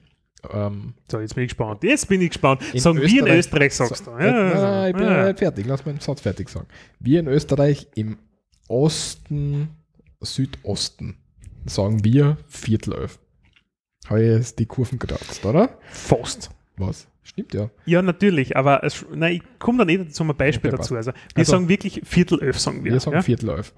[0.52, 1.82] ähm, so, jetzt bin ich gespannt.
[1.82, 2.62] Jetzt bin ich gespannt.
[2.74, 4.10] Sagen Österreich, wir in Österreich, sagst du.
[4.10, 5.26] Ja, äh, nein, ich bin ja.
[5.26, 5.66] nicht fertig.
[5.66, 6.66] Lass meinen Satz fertig sagen.
[6.98, 8.18] Wir in Österreich im
[8.68, 9.68] Osten,
[10.20, 11.16] Südosten
[11.66, 13.18] sagen wir Viertel elf.
[14.08, 15.78] Habe ich jetzt die Kurven gekratzt, oder?
[15.90, 16.50] Fast.
[16.76, 17.06] Was?
[17.22, 17.70] Stimmt ja.
[17.84, 20.96] Ja, natürlich, aber es, nein, ich komme da nicht zu einem Beispiel okay, dazu.
[20.96, 22.92] Also, wir also, sagen wirklich Viertel elf, sagen wir.
[22.92, 23.22] Wir sagen ja?
[23.22, 23.72] Viertel elf.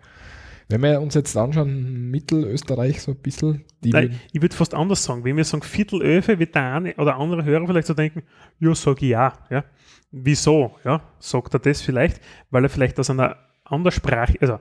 [0.69, 3.65] Wenn wir uns jetzt anschauen, Mittelösterreich so ein bisschen.
[3.85, 5.25] Nein, ich würde fast anders sagen.
[5.25, 8.23] Wenn wir sagen Viertelöfe, wird der eine oder andere Hörer vielleicht so denken,
[8.61, 9.65] ja, sage ich ja, ja.
[10.11, 10.77] Wieso?
[10.85, 12.21] Ja, sagt er das vielleicht,
[12.51, 14.59] weil er vielleicht aus einer anderen Sprache, also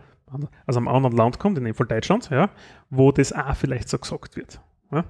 [0.66, 2.50] aus einem anderen Land kommt, in dem Fall Deutschland, ja,
[2.90, 4.62] wo das auch vielleicht so gesagt wird.
[4.92, 5.06] Ja?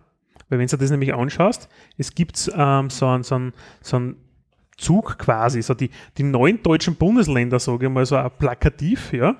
[0.50, 3.40] Weil wenn du das nämlich anschaust, es gibt ähm, so einen so
[3.82, 4.16] so ein
[4.78, 9.36] Zug quasi, so die, die neuen deutschen Bundesländer, sage ich mal, so plakativ, ja,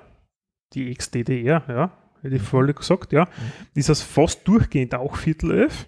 [0.74, 2.46] die Ex-DDR, ja, hätte ich mhm.
[2.46, 3.28] voll gesagt, ja, mhm.
[3.74, 5.86] ist das fast durchgehend auch Viertelöf.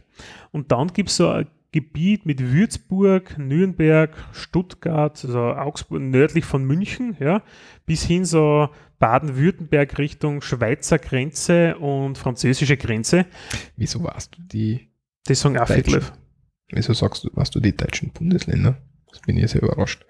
[0.53, 6.65] Und dann gibt es so ein Gebiet mit Würzburg, Nürnberg, Stuttgart, also Augsburg, nördlich von
[6.65, 7.43] München, ja,
[7.85, 8.69] bis hin so
[9.01, 13.27] Baden-Württemberg Richtung Schweizer Grenze und französische Grenze.
[13.77, 14.89] Wieso warst du die?
[15.27, 16.13] Das sagen auch Viertelöf.
[16.71, 18.77] Wieso sagst du, warst du die deutschen Bundesländer?
[19.11, 20.07] Das bin ich sehr überrascht.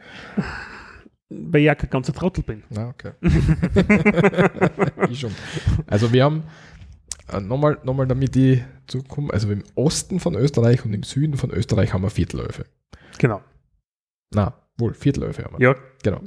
[1.51, 2.63] Weil ich ja kein ganzer Trottel bin.
[2.77, 3.13] Ah, okay.
[5.11, 5.33] ich schon.
[5.87, 6.45] Also wir haben
[7.33, 11.51] äh, nochmal, nochmal damit ich zukomme, also im Osten von Österreich und im Süden von
[11.51, 12.67] Österreich haben wir Viertelöfe.
[13.19, 13.43] Genau.
[14.35, 15.69] Na, wohl, Viertelöfe haben wir.
[15.69, 15.75] Ja.
[16.03, 16.21] Genau.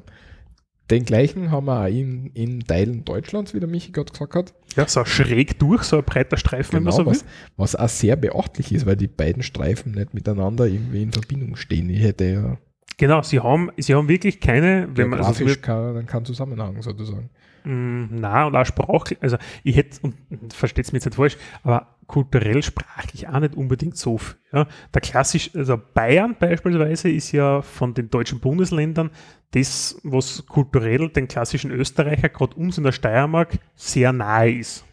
[0.90, 4.54] Den gleichen haben wir auch in, in Teilen Deutschlands, wie der Michi gerade gesagt hat.
[4.78, 7.30] Ja, so schräg durch, so ein breiter Streifen, genau, wenn man genau, so will.
[7.58, 11.58] Was, was auch sehr beachtlich ist, weil die beiden Streifen nicht miteinander irgendwie in Verbindung
[11.58, 11.90] stehen.
[11.90, 12.58] Ich hätte ja.
[12.98, 15.20] Genau, sie haben, sie haben wirklich keine, wenn man.
[15.22, 17.30] Also kein, keinen Zusammenhang sozusagen.
[17.64, 20.16] Mm, na, und auch sprachlich, also ich hätte, und
[20.54, 24.36] versteht es mir jetzt nicht falsch, aber kulturell sprachlich auch nicht unbedingt so viel.
[24.52, 24.68] Ja.
[24.94, 29.12] Der klassisch, also Bayern beispielsweise ist ja von den deutschen Bundesländern
[29.52, 34.87] das, was kulturell den klassischen Österreicher, gerade uns in der Steiermark, sehr nahe ist.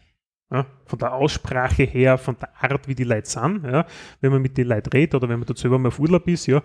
[0.53, 3.87] Ja, von der Aussprache her, von der Art, wie die Leute sind, ja,
[4.21, 6.47] wenn man mit den Leuten redet oder wenn man da selber mal auf Urlaub ist,
[6.47, 6.63] ja,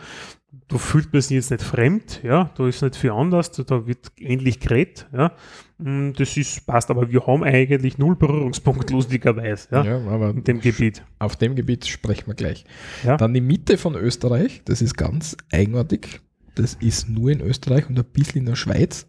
[0.67, 4.11] da fühlt man sich jetzt nicht fremd, ja, da ist nicht viel anders, da wird
[4.17, 5.31] ähnlich geredet, ja,
[5.77, 10.43] mm, das ist, passt, aber wir haben eigentlich null Berührungspunkt, lustigerweise, ja, ja aber in
[10.43, 11.01] dem Gebiet.
[11.17, 12.65] Auf dem Gebiet sprechen wir gleich.
[13.05, 13.15] Ja.
[13.15, 16.19] Dann die Mitte von Österreich, das ist ganz eigenartig,
[16.55, 19.07] das ist nur in Österreich und ein bisschen in der Schweiz,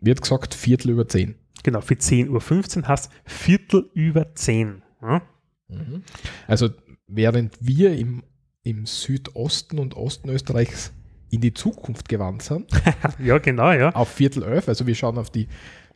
[0.00, 1.34] wird gesagt Viertel über zehn.
[1.68, 4.80] Genau, für 10.15 Uhr hast Viertel über 10.
[5.02, 5.20] Ja?
[5.68, 6.02] Mhm.
[6.46, 6.70] Also
[7.06, 8.22] während wir im,
[8.62, 10.92] im Südosten und Osten Österreichs
[11.28, 12.70] in die Zukunft gewandt sind.
[13.22, 13.90] ja, genau, ja.
[13.90, 15.46] Auf Viertel elf, also wir schauen auf die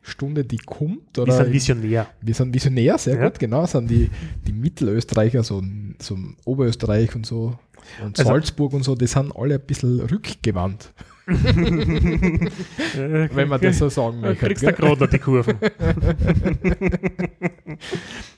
[0.02, 1.18] Stunde, die kommt.
[1.18, 2.06] Oder wir sind visionär.
[2.20, 3.24] Wir sind visionär, sehr ja.
[3.30, 3.64] gut, genau.
[3.64, 4.11] Sind die,
[4.46, 5.62] die Mittelösterreicher, so,
[6.02, 7.58] so Oberösterreich und so
[8.04, 10.92] und also, Salzburg und so, die sind alle ein bisschen rückgewandt.
[13.34, 14.46] Wenn man das so sagen möchte.
[14.46, 15.58] Kriegst du gerade noch die Kurven.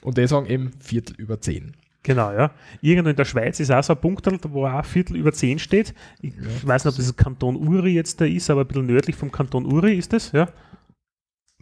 [0.01, 1.73] und die sagen eben Viertel über zehn.
[2.03, 2.51] Genau, ja.
[2.81, 5.95] Irgendwo in der Schweiz ist auch so ein Punkt, wo auch Viertel über zehn steht.
[6.21, 6.41] Ich ja.
[6.63, 9.65] weiß nicht, ob das Kanton Uri jetzt da ist, aber ein bisschen nördlich vom Kanton
[9.65, 10.49] Uri ist das, ja.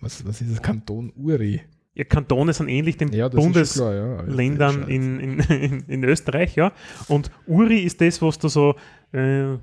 [0.01, 1.61] Was, was ist das Kanton Uri?
[1.95, 4.88] Ja, Kantone sind ähnlich den ja, Bundesländern ja.
[4.88, 6.71] in, in, in, in, Österreich, ja.
[7.08, 8.75] Und Uri ist das, was da so
[9.12, 9.58] äh,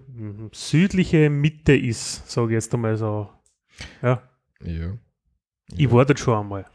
[0.52, 3.28] südliche Mitte ist, sage ich jetzt einmal so.
[4.02, 4.22] Ja.
[4.64, 4.96] Ja.
[5.76, 6.66] Ich war dort schon einmal.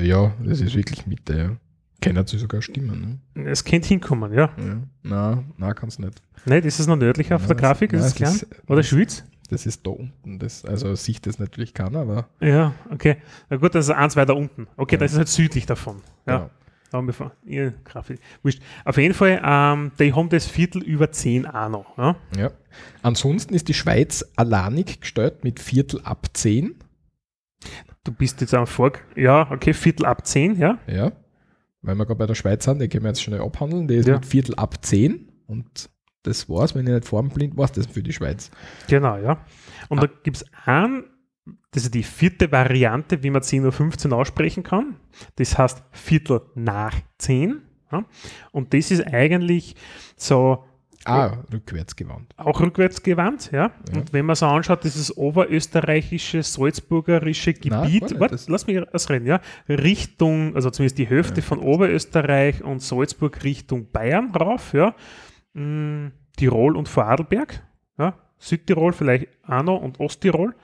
[0.00, 1.56] Ja, das ist wirklich Mitte, ja.
[2.00, 3.50] Kann sie sogar stimmen, ne?
[3.50, 4.50] Es könnte hinkommen, ja.
[4.58, 4.82] ja.
[5.02, 6.20] Nein, nein, kann es nicht.
[6.44, 8.38] Nein, ist noch nördlicher auf ja, der Grafik, ist es klein?
[8.66, 9.24] Oder Schweiz?
[9.50, 10.38] Das ist da unten.
[10.38, 12.28] Das, also sieht das natürlich keiner, aber.
[12.40, 13.18] Ja, okay.
[13.50, 14.66] Na gut, das ist eins weiter unten.
[14.76, 15.00] Okay, ja.
[15.00, 16.00] das ist halt südlich davon.
[16.26, 16.38] Ja.
[16.38, 16.50] Genau.
[17.44, 18.20] Ja, Grafik.
[18.44, 18.62] Wurscht.
[18.84, 21.98] Auf jeden Fall, ähm, die haben das Viertel über 10 auch noch.
[21.98, 22.16] Ja?
[22.36, 22.50] ja.
[23.02, 26.76] Ansonsten ist die Schweiz alleinig gestellt mit Viertel ab 10.
[28.04, 28.92] Du bist jetzt am Vor.
[29.16, 30.78] Ja, okay, Viertel ab 10, ja.
[30.86, 31.10] Ja.
[31.82, 33.88] Weil wir gerade bei der Schweiz sind, die können wir jetzt schnell abhandeln.
[33.88, 34.14] Die ist ja.
[34.14, 35.90] mit Viertel ab 10 und
[36.24, 38.50] das war's, wenn ich nicht formblind war, das für die Schweiz.
[38.88, 39.38] Genau, ja.
[39.88, 40.06] Und ah.
[40.06, 41.04] da gibt es einen,
[41.70, 44.96] das ist die vierte Variante, wie man 10.15 Uhr aussprechen kann.
[45.36, 47.60] Das heißt Viertel nach 10.
[47.92, 48.04] Ja.
[48.52, 49.76] Und das ist eigentlich
[50.16, 50.64] so.
[51.06, 52.32] Ah, rückwärts gewandt.
[52.38, 53.72] Auch rückwärts gewandt, ja.
[53.90, 53.94] ja.
[53.94, 57.70] Und wenn man so anschaut, dieses oberösterreichische, salzburgerische Gebiet,
[58.10, 61.46] Nein, warte, lass mich ausreden, ja, Richtung, also zumindest die Hälfte ja.
[61.46, 64.94] von Oberösterreich und Salzburg Richtung Bayern rauf, ja,
[65.54, 67.62] mh, hm, Tirol und Vorarlberg,
[67.98, 70.54] ja, Südtirol vielleicht auch noch und Osttirol.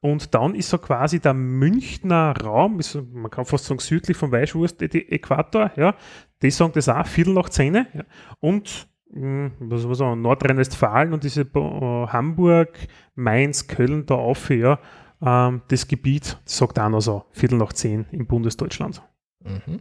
[0.00, 4.30] Und dann ist so quasi der Münchner Raum, ist, man kann fast sagen südlich vom
[4.30, 5.94] Weißwurst-Äquator, ja,
[6.42, 7.88] die sagen das auch, Viertel nach Zähne.
[7.94, 8.04] Ja.
[8.40, 12.78] Und mh, hm, was soll man sagen, Nordrhein-Westfalen und diese äh, Hamburg,
[13.14, 14.78] Mainz, Köln da auf, ja,
[15.22, 19.02] ähm, das Gebiet, das sagt auch noch so, Viertel nach zehn im Bundesdeutschland.
[19.42, 19.80] Mhm.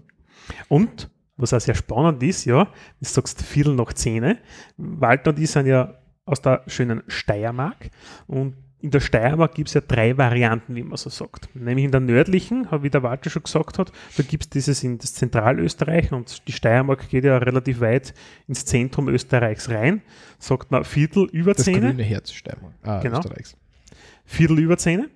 [0.70, 2.72] Und was auch sehr spannend ist, ja, du
[3.06, 4.40] sagst Viertel nach Zähne.
[4.78, 5.96] Walter und ich sind ja
[6.26, 7.90] aus der schönen Steiermark
[8.28, 11.50] und in der Steiermark gibt es ja drei Varianten, wie man so sagt.
[11.56, 15.00] Nämlich in der nördlichen, wie der Walter schon gesagt hat, da gibt es dieses in
[15.00, 18.14] das Zentralösterreich und die Steiermark geht ja relativ weit
[18.48, 20.04] ins Zentrum Österreichs rein.
[20.38, 21.82] Sagt man Viertel über Zähne.
[21.82, 22.74] Das grüne Herz Steiermark.
[22.84, 23.18] Ah, genau.
[23.20, 23.58] Österreichs.
[24.24, 25.10] Viertel über Zähne.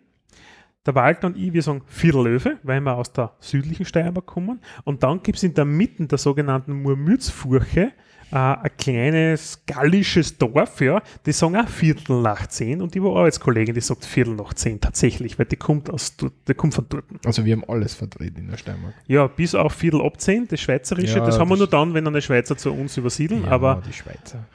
[0.86, 4.62] Der Walter und ich, wir sagen Viertelöwe, weil wir aus der südlichen Steiermark kommen.
[4.86, 7.92] Und dann gibt es in der Mitte der sogenannten Murmürzfurche
[8.32, 13.18] äh, ein kleines gallisches Dorf, ja, die sagen auch Viertel nach zehn und die war
[13.18, 17.06] Arbeitskollegin, die sagt Viertel nach zehn tatsächlich, weil die kommt aus, die kommt von dort.
[17.26, 18.94] Also wir haben alles vertreten in der Steiermark.
[19.08, 22.06] Ja, bis auf Viertel ab zehn, das Schweizerische, ja, das haben wir nur dann, wenn
[22.08, 24.46] eine Schweizer zu uns übersiedeln, ja, aber die Schweizer.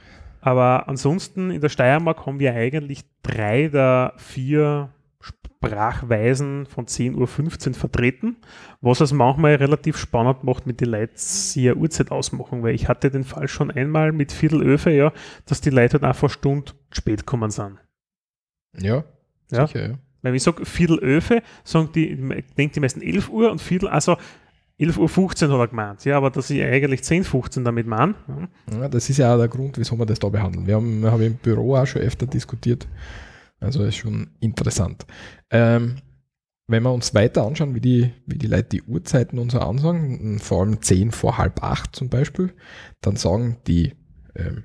[0.41, 4.91] Aber ansonsten in der Steiermark haben wir eigentlich drei der vier
[5.67, 8.37] Sprachweisen von 10.15 Uhr vertreten,
[8.81, 12.89] was es manchmal relativ spannend macht, mit den Leuten sie eine Uhrzeit ausmachen, weil ich
[12.89, 15.13] hatte den Fall schon einmal mit Viertelöfe, ja,
[15.47, 17.79] dass die Leute halt einfach Stunde spät kommen sind.
[18.79, 19.05] Ja,
[19.51, 19.67] ja.
[19.67, 19.95] sicher, ja.
[20.23, 22.17] Wenn ich sage Viertelöfe, sagen die,
[22.57, 24.17] denkt die meisten 11 Uhr und Viertel, also
[24.81, 28.15] 11.15 Uhr hat er gemeint, ja, aber dass ich eigentlich 10.15 Uhr damit meine.
[28.73, 30.67] Ja, das ist ja auch der Grund, wieso wir das da behandeln.
[30.67, 32.89] Wir haben, wir haben im Büro auch schon öfter diskutiert,
[33.61, 35.07] also ist schon interessant.
[35.51, 35.97] Ähm,
[36.67, 40.39] wenn wir uns weiter anschauen, wie die, wie die Leute die Uhrzeiten und so ansagen,
[40.39, 42.55] vor allem 10 vor halb 8 zum Beispiel,
[43.01, 43.93] dann sagen die
[44.35, 44.65] ähm,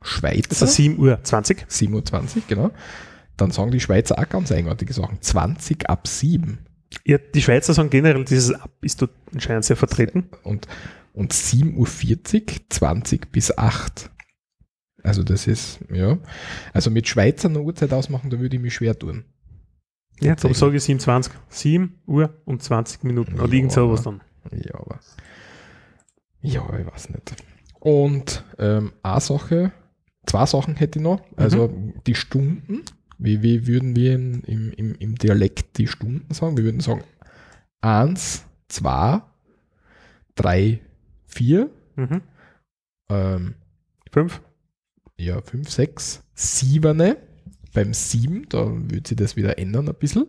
[0.00, 0.48] Schweizer.
[0.48, 1.66] Das ist 7 Uhr 20.
[1.68, 2.70] 7 Uhr 20, genau.
[3.36, 5.20] Dann sagen die Schweizer auch ganz eigenartige Sachen.
[5.20, 6.58] 20 ab 7.
[7.04, 10.30] Ja, die Schweizer sagen generell, dieses Ab ist dort anscheinend sehr vertreten.
[10.42, 10.66] Und,
[11.12, 14.10] und 7.40 Uhr 20 bis 8.
[15.06, 16.18] Also das ist, ja.
[16.72, 19.24] Also mit Schweizer eine Uhrzeit ausmachen, da würde ich mich schwer tun.
[20.20, 21.32] Ja, darum sage ich 27.
[21.48, 23.34] 7 Uhr und 20 Minuten.
[23.34, 24.20] Oder ja, irgend sowas dann.
[24.50, 24.98] Ja, aber.
[26.40, 27.36] Ja, ich weiß nicht.
[27.78, 29.72] Und ähm, eine Sache,
[30.26, 31.20] zwei Sachen hätte ich noch.
[31.36, 31.94] Also mhm.
[32.06, 32.82] die Stunden.
[33.18, 36.56] Wie, wie würden wir in, im, im, im Dialekt die Stunden sagen?
[36.56, 37.04] Wir würden sagen
[37.80, 39.22] 1, 2,
[40.34, 40.80] 3,
[41.26, 41.70] 4,
[44.10, 44.42] 5,
[45.18, 47.16] ja, 5, 6, 7.
[47.74, 50.26] Beim 7, da würde sich das wieder ändern ein bisschen.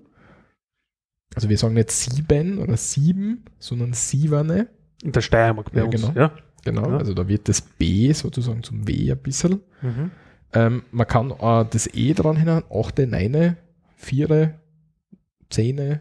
[1.36, 4.68] Also wir sagen nicht 7 oder 7, sondern 7.
[5.04, 6.14] In der Steiermark bei ja, uns, genau.
[6.14, 6.32] ja.
[6.64, 6.98] Genau, ja.
[6.98, 9.62] also da wird das B sozusagen zum W ein bisschen.
[9.82, 10.12] Mhm.
[10.54, 13.56] Ähm, man kann äh, das E dran hinein, 8, 9,
[13.96, 14.60] 4,
[15.50, 16.00] 10.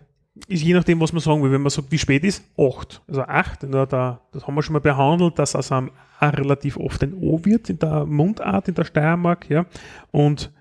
[0.49, 1.51] Ist je nachdem, was man sagen will.
[1.51, 3.03] Wenn man sagt, wie spät ist, 8.
[3.09, 6.77] Also 8, da, da, das haben wir schon mal behandelt, dass also am A relativ
[6.77, 9.49] oft ein O wird in der Mundart in der Steiermark.
[9.49, 9.66] Ja.
[10.11, 10.53] Und,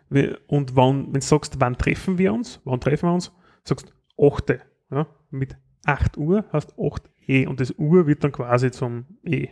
[0.48, 3.32] und wann, wenn du sagst, wann treffen wir uns, wann treffen wir uns,
[3.64, 4.60] sagst 8.
[4.92, 5.08] Ja.
[5.30, 9.50] Mit 8 Uhr hast 8 E und das Uhr wird dann quasi zum E.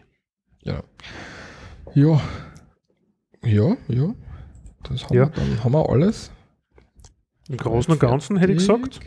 [0.61, 0.83] Ja.
[1.93, 2.21] Ja.
[3.43, 4.15] Ja, ja.
[4.83, 5.25] Das haben ja.
[5.25, 6.31] wir, dann haben wir alles.
[7.49, 8.99] Im Großen und Ganzen hätte ich gesagt,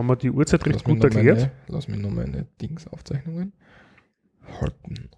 [0.00, 1.38] haben wir die Uhrzeit recht gut erklärt.
[1.38, 3.52] Meine, lass mich noch meine Dingsaufzeichnungen
[4.60, 5.10] halten.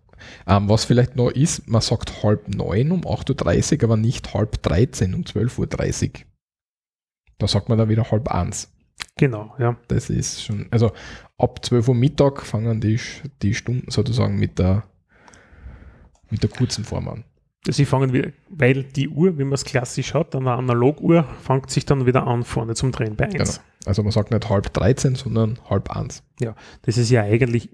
[0.46, 4.62] Ähm, was vielleicht noch ist, man sagt halb neun um 8.30 Uhr, aber nicht halb
[4.62, 6.12] 13 um 12.30 Uhr.
[7.38, 8.72] Da sagt man dann wieder halb eins.
[9.16, 9.76] Genau, ja.
[9.88, 10.92] Das ist schon, also
[11.38, 13.00] ab 12 Uhr Mittag fangen die,
[13.42, 14.84] die Stunden sozusagen mit der,
[16.30, 17.24] mit der kurzen Form an.
[17.68, 21.86] Sie fangen wieder, weil die Uhr, wie man es klassisch hat, eine Analoguhr, fängt sich
[21.86, 23.32] dann wieder an vorne zum Drehen bei 1.
[23.32, 23.50] Genau.
[23.84, 26.22] Also man sagt nicht halb 13, sondern halb 1.
[26.40, 27.70] Ja, das ist ja eigentlich,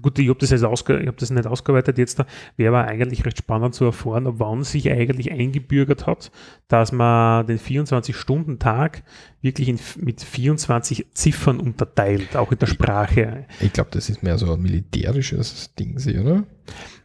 [0.00, 2.88] gut, ich habe das, jetzt ausge, ich hab das nicht ausgearbeitet jetzt, da wäre aber
[2.88, 6.30] eigentlich recht spannend zu erfahren, wann sich eigentlich eingebürgert hat,
[6.68, 9.02] dass man den 24-Stunden-Tag
[9.42, 13.46] wirklich in, mit 24 Ziffern unterteilt, auch in der Sprache.
[13.58, 16.44] Ich, ich glaube, das ist mehr so ein militärisches Ding, oder?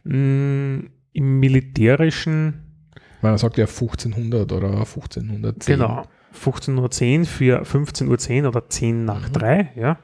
[0.04, 2.62] Mm, im militärischen.
[3.20, 5.76] Man sagt ja 1500 oder 1510.
[5.76, 6.04] Genau,
[6.36, 9.32] 1510 für 15.10 Uhr oder 10 nach mhm.
[9.32, 9.98] 3, ja.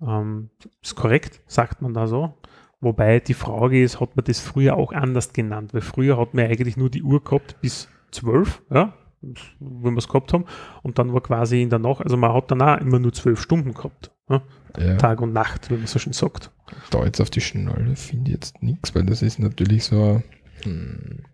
[0.00, 0.50] Ähm,
[0.82, 2.34] ist korrekt, sagt man da so.
[2.80, 5.74] Wobei die Frage ist, hat man das früher auch anders genannt?
[5.74, 10.08] Weil früher hat man eigentlich nur die Uhr gehabt bis 12, ja, wenn wir es
[10.08, 10.46] gehabt haben.
[10.82, 13.40] Und dann war quasi in der Nacht, also man hat dann auch immer nur 12
[13.40, 14.10] Stunden gehabt.
[14.30, 14.42] Ja?
[14.78, 14.96] Ja.
[14.96, 16.50] Tag und Nacht, wie man so schön sagt.
[16.90, 20.22] Da jetzt auf die Schnelle finde ich jetzt nichts, weil das ist natürlich so
[20.62, 21.24] hm.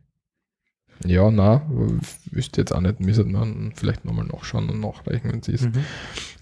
[1.04, 1.62] Ja, na,
[2.30, 5.66] wüsste jetzt auch nicht, müsste man vielleicht nochmal nachschauen und nachreichen, wenn es ist.
[5.66, 5.85] Mhm.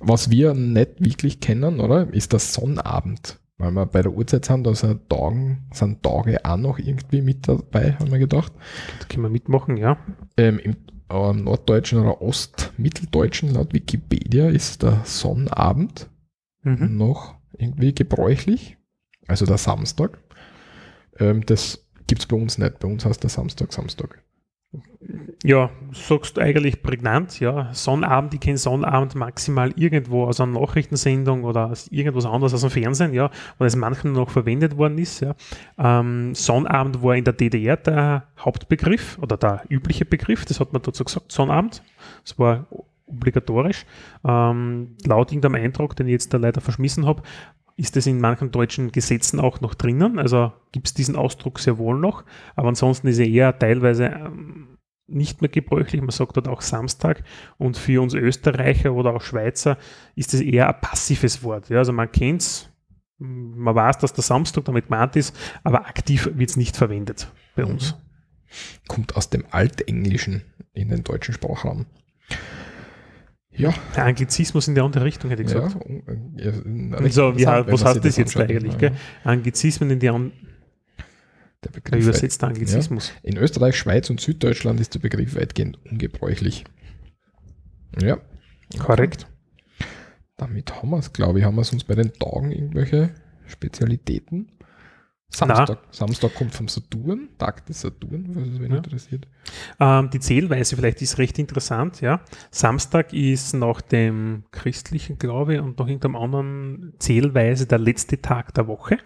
[0.00, 3.38] Was wir nicht wirklich kennen, oder, ist der Sonnabend.
[3.56, 7.46] Weil wir bei der Uhrzeit sind, da sind Tage, sind Tage auch noch irgendwie mit
[7.46, 8.52] dabei, haben wir gedacht.
[8.98, 9.96] Da können wir mitmachen, ja.
[10.36, 10.76] Ähm, Im
[11.08, 16.08] äh, Norddeutschen oder Ostmitteldeutschen laut Wikipedia ist der Sonnabend
[16.62, 16.96] mhm.
[16.96, 18.76] noch irgendwie gebräuchlich.
[19.28, 20.18] Also der Samstag.
[21.18, 22.78] Ähm, das Gibt es bei uns nicht.
[22.80, 24.22] Bei uns heißt der Samstag Samstag.
[25.42, 27.68] Ja, sagst du eigentlich prägnant, ja.
[27.74, 32.70] Sonnabend, ich kenne Sonnabend maximal irgendwo aus einer Nachrichtensendung oder aus irgendwas anderes aus dem
[32.70, 35.34] Fernsehen, ja, weil es manchmal noch verwendet worden ist, ja.
[35.78, 40.80] Ähm, Sonnabend war in der DDR der Hauptbegriff oder der übliche Begriff, das hat man
[40.80, 41.82] dazu gesagt, Sonnabend.
[42.24, 42.66] Es war
[43.06, 43.84] obligatorisch.
[44.24, 47.22] Ähm, laut irgendeinem Eindruck, den ich jetzt da leider verschmissen habe,
[47.76, 50.18] ist das in manchen deutschen Gesetzen auch noch drinnen.
[50.18, 52.24] Also gibt es diesen Ausdruck sehr wohl noch.
[52.54, 56.00] Aber ansonsten ist er eher teilweise ähm, nicht mehr gebräuchlich.
[56.00, 57.24] Man sagt dort auch Samstag.
[57.58, 59.76] Und für uns Österreicher oder auch Schweizer
[60.14, 61.68] ist es eher ein passives Wort.
[61.68, 62.70] Ja, also man kennt es,
[63.18, 67.64] man weiß, dass der Samstag damit gemeint ist, aber aktiv wird es nicht verwendet bei
[67.64, 67.96] uns.
[68.86, 71.86] Kommt aus dem Altenglischen in den deutschen Sprachraum.
[73.56, 73.72] Ja.
[73.94, 75.76] Der Anglizismus in die andere Richtung, hätte ich gesagt.
[76.36, 78.80] Ja, ja, so, wie, was heißt das jetzt eigentlich?
[78.80, 78.90] Ja.
[79.22, 80.32] Anglizismen in die andere
[81.64, 83.12] der Begriff übersetzt weit, Anglizismus.
[83.22, 83.30] Ja.
[83.30, 86.64] In Österreich, Schweiz und Süddeutschland ist der Begriff weitgehend ungebräuchlich.
[88.00, 88.18] Ja.
[88.78, 89.26] Korrekt.
[90.36, 91.44] Damit haben wir es, glaube ich.
[91.44, 93.10] Haben wir uns bei den Tagen irgendwelche
[93.46, 94.48] Spezialitäten?
[95.34, 98.76] Samstag, Samstag kommt vom Saturn, Tag des Saturn, was es wen ja.
[98.78, 99.26] interessiert.
[99.80, 102.20] Ähm, die Zählweise vielleicht ist recht interessant, ja.
[102.50, 108.66] Samstag ist nach dem christlichen Glaube und nach irgendeinem anderen Zählweise der letzte Tag der
[108.68, 108.98] Woche.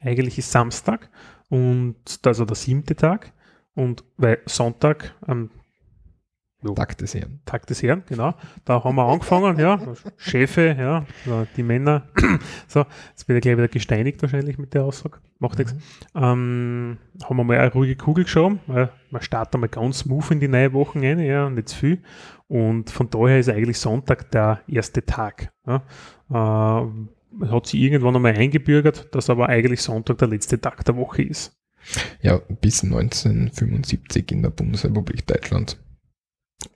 [0.00, 1.08] Eigentlich ist Samstag
[1.48, 3.32] und also der siebte Tag
[3.74, 5.50] und weil Sonntag am
[6.62, 6.74] Jo.
[6.74, 7.40] Tag des Herrn.
[7.44, 8.34] Tag des Herrn, genau.
[8.64, 9.80] Da haben wir angefangen, ja.
[10.16, 11.04] Chefe, ja,
[11.56, 12.08] die Männer.
[12.68, 15.18] so, jetzt wird er gleich wieder gesteinigt wahrscheinlich mit der Aussage.
[15.40, 15.74] Macht nichts.
[15.74, 15.78] Mhm.
[16.14, 18.60] Ähm, haben wir mal eine ruhige Kugel geschoben.
[18.68, 22.02] Weil man startet mal ganz smooth in die neue Woche rein, ja, nicht zu viel.
[22.46, 25.52] Und von daher ist eigentlich Sonntag der erste Tag.
[25.66, 25.82] Ja.
[26.30, 31.22] Äh, hat sich irgendwann einmal eingebürgert, dass aber eigentlich Sonntag der letzte Tag der Woche
[31.22, 31.58] ist.
[32.20, 35.78] Ja, bis 1975 in der Bundesrepublik Deutschland.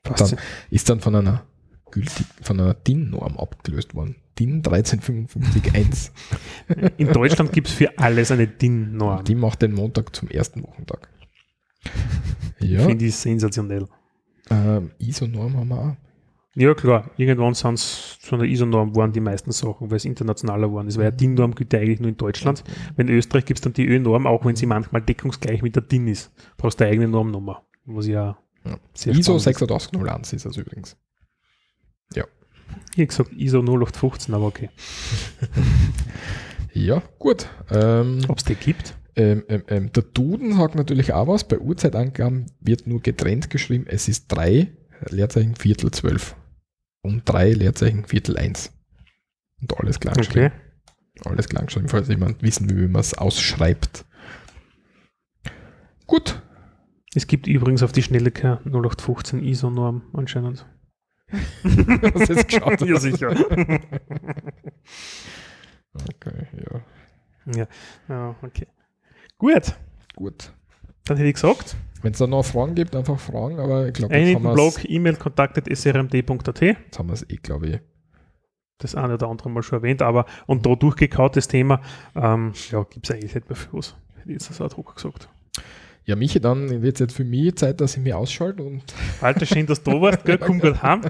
[0.03, 0.37] Dann
[0.70, 1.45] ist dann von einer
[1.91, 4.16] gültig, von einer DIN-Norm abgelöst worden.
[4.39, 6.12] DIN 13551.
[6.99, 9.24] In Deutschland gibt es für alles eine DIN-Norm.
[9.24, 11.09] Die macht den Montag zum ersten Wochentag.
[12.59, 12.80] Ja.
[12.80, 13.87] Finde ich sensationell.
[14.51, 15.97] Ähm, ISO-Norm haben wir auch.
[16.55, 17.11] Ja, klar.
[17.18, 20.87] Irgendwann sind es von der ISO-Norm waren die meisten Sachen, weil es internationaler waren.
[20.89, 22.64] Es war ja DIN-Norm gilt ja eigentlich nur in Deutschland.
[22.97, 25.82] Wenn in Österreich gibt es dann die Ö-Norm, auch wenn sie manchmal deckungsgleich mit der
[25.82, 26.32] DIN ist.
[26.34, 29.12] Du brauchst eine eigene Normnummer, was ja ja.
[29.12, 30.97] ISO 8601 ist das übrigens.
[32.14, 32.25] Ja.
[32.93, 34.71] Ich habe gesagt ISO 0815, aber okay.
[36.73, 37.49] ja, gut.
[37.71, 38.95] Ähm, Ob es die gibt?
[39.14, 41.49] Ähm, ähm, ähm, der Duden sagt natürlich auch was.
[41.49, 43.87] Bei Uhrzeitangaben wird nur getrennt geschrieben.
[43.89, 44.69] Es ist 3
[45.09, 46.37] Leerzeichen Viertel 12
[47.03, 48.73] und 3 Leerzeichen Viertel 1.
[49.62, 50.53] Und alles klar geschrieben.
[50.53, 51.31] Okay.
[51.31, 54.05] Alles klar geschrieben, falls jemand wissen will, wie man es ausschreibt.
[56.07, 56.43] Gut,
[57.17, 60.67] es gibt übrigens auf die Schnelle keine 0815 ISO-Norm anscheinend.
[61.33, 62.81] Hast du jetzt geschaut?
[62.83, 63.31] ja, sicher.
[65.95, 66.83] okay, ja.
[67.57, 67.67] ja.
[68.09, 68.67] Ja, okay.
[69.39, 69.75] Gut.
[70.14, 70.53] Gut.
[71.05, 71.77] Dann hätte ich gesagt.
[72.03, 76.61] Wenn es da noch Fragen gibt, einfach fragen, aber ich glaube, Einen Blog, E-Mail, kontakt.srmd.at.
[76.61, 77.81] Jetzt haben wir es eh, glaube ich.
[78.79, 81.81] Das eine oder andere mal schon erwähnt, aber und da durchgekaut das Thema,
[82.14, 83.97] ähm, ja, gibt es eigentlich nicht mehr für uns.
[84.17, 85.31] Hätte ich jetzt so ad hoc gesagt.
[86.07, 88.63] Ja, Michi, dann wird es jetzt für mich Zeit, dass ich mich ausschalte.
[88.63, 88.85] Und
[89.21, 90.39] Alter, schön, dass du da warst, gell?
[90.39, 91.01] Komm gut heim.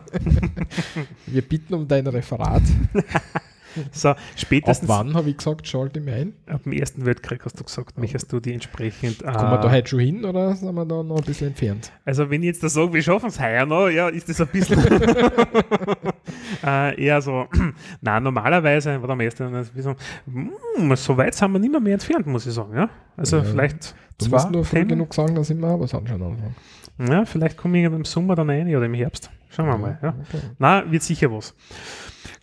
[1.26, 2.62] Wir bitten um dein Referat.
[3.92, 4.88] so, spätestens.
[4.90, 6.32] Ab wann habe ich gesagt, schalte mich ein?
[6.46, 9.22] Ab dem Ersten Weltkrieg hast du gesagt, möchtest du die entsprechend.
[9.22, 11.92] Äh, Kommen wir da heute schon hin oder sind wir da noch ein bisschen entfernt?
[12.04, 14.48] Also, wenn ich jetzt da sage, wir schaffen es heuer noch, ja, ist das ein
[14.48, 14.78] bisschen
[16.64, 17.46] äh, eher so.
[18.00, 22.46] Nein, normalerweise war am ersten, hm, so weit sind wir nicht mehr, mehr entfernt, muss
[22.46, 22.76] ich sagen.
[22.76, 22.88] Ja?
[23.16, 23.44] Also, ja.
[23.44, 26.56] vielleicht Du musst nur früh genug sagen, dass ich mal was anschauen anfangen.
[26.98, 29.30] Ja, vielleicht komme ich im Sommer dann rein oder im Herbst.
[29.50, 29.98] Schauen wir mal.
[30.02, 30.08] Ja.
[30.08, 30.40] Okay.
[30.58, 31.54] Na, wird sicher was.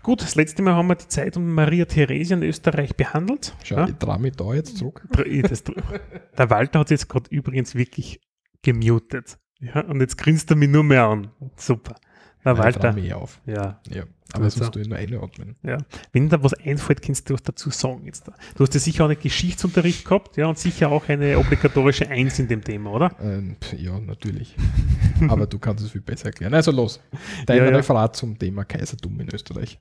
[0.04, 3.56] Gut, das letzte Mal haben wir die Zeit um Maria Theresia in Österreich behandelt.
[3.64, 3.88] Schau, ja.
[3.88, 5.08] ich drehe mich da jetzt zurück.
[6.38, 8.20] Der Walter hat jetzt gerade übrigens wirklich
[8.62, 9.38] gemutet.
[9.60, 11.32] Ja, und jetzt grinst er mich nur mehr an.
[11.56, 11.96] Super.
[12.44, 12.92] Der Walter.
[12.92, 13.40] Mich auf.
[13.46, 13.80] Ja.
[13.90, 14.04] ja.
[14.34, 15.56] Aber das musst du nur einatmen.
[15.64, 15.78] Ja.
[16.12, 18.28] Wenn da was einfällt, kannst du was dazu sagen jetzt.
[18.28, 18.34] Da.
[18.56, 22.40] Du hast ja sicher auch einen Geschichtsunterricht gehabt, ja, und sicher auch eine obligatorische Eins
[22.40, 23.16] in dem Thema, oder?
[23.22, 24.56] Ähm, ja, natürlich.
[25.30, 26.54] Aber du kannst es viel besser erklären.
[26.54, 27.00] Also los.
[27.46, 27.76] Dein ja, ja.
[27.76, 29.80] Referat zum Thema Kaisertum in Österreich.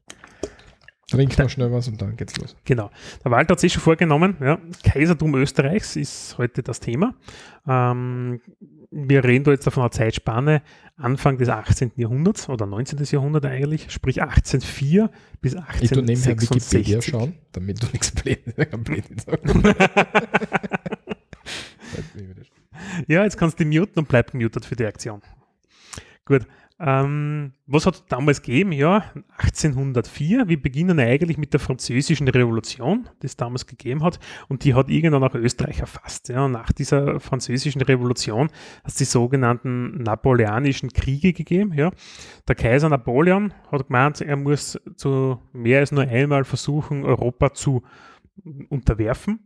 [1.08, 2.56] Trink noch schnell was und dann geht's los.
[2.64, 2.90] Genau.
[3.24, 7.14] Der Walter hat sich schon vorgenommen, ja, Kaisertum Österreichs ist heute das Thema.
[7.66, 8.40] Ähm,
[8.90, 10.62] wir reden da jetzt von einer Zeitspanne
[10.96, 11.92] Anfang des 18.
[11.96, 13.02] Jahrhunderts oder 19.
[13.04, 15.82] Jahrhundert eigentlich, sprich 1804 bis 1866.
[15.82, 19.54] Ich tu nebenher Wikipedia schauen, damit du nichts Blödes sagst.
[23.08, 25.20] ja, jetzt kannst du muten und bleib gemutet für die Aktion.
[26.24, 26.46] Gut.
[26.84, 28.72] Ähm, was hat es damals gegeben?
[28.72, 29.04] Ja,
[29.36, 30.48] 1804.
[30.48, 34.18] Wir beginnen eigentlich mit der französischen Revolution, die es damals gegeben hat.
[34.48, 36.28] Und die hat irgendwann auch Österreich erfasst.
[36.28, 36.48] Ja.
[36.48, 38.48] nach dieser französischen Revolution
[38.82, 41.72] hat es die sogenannten napoleonischen Kriege gegeben.
[41.72, 41.92] Ja.
[42.48, 47.84] Der Kaiser Napoleon hat gemeint, er muss zu mehr als nur einmal versuchen, Europa zu
[48.70, 49.38] unterwerfen.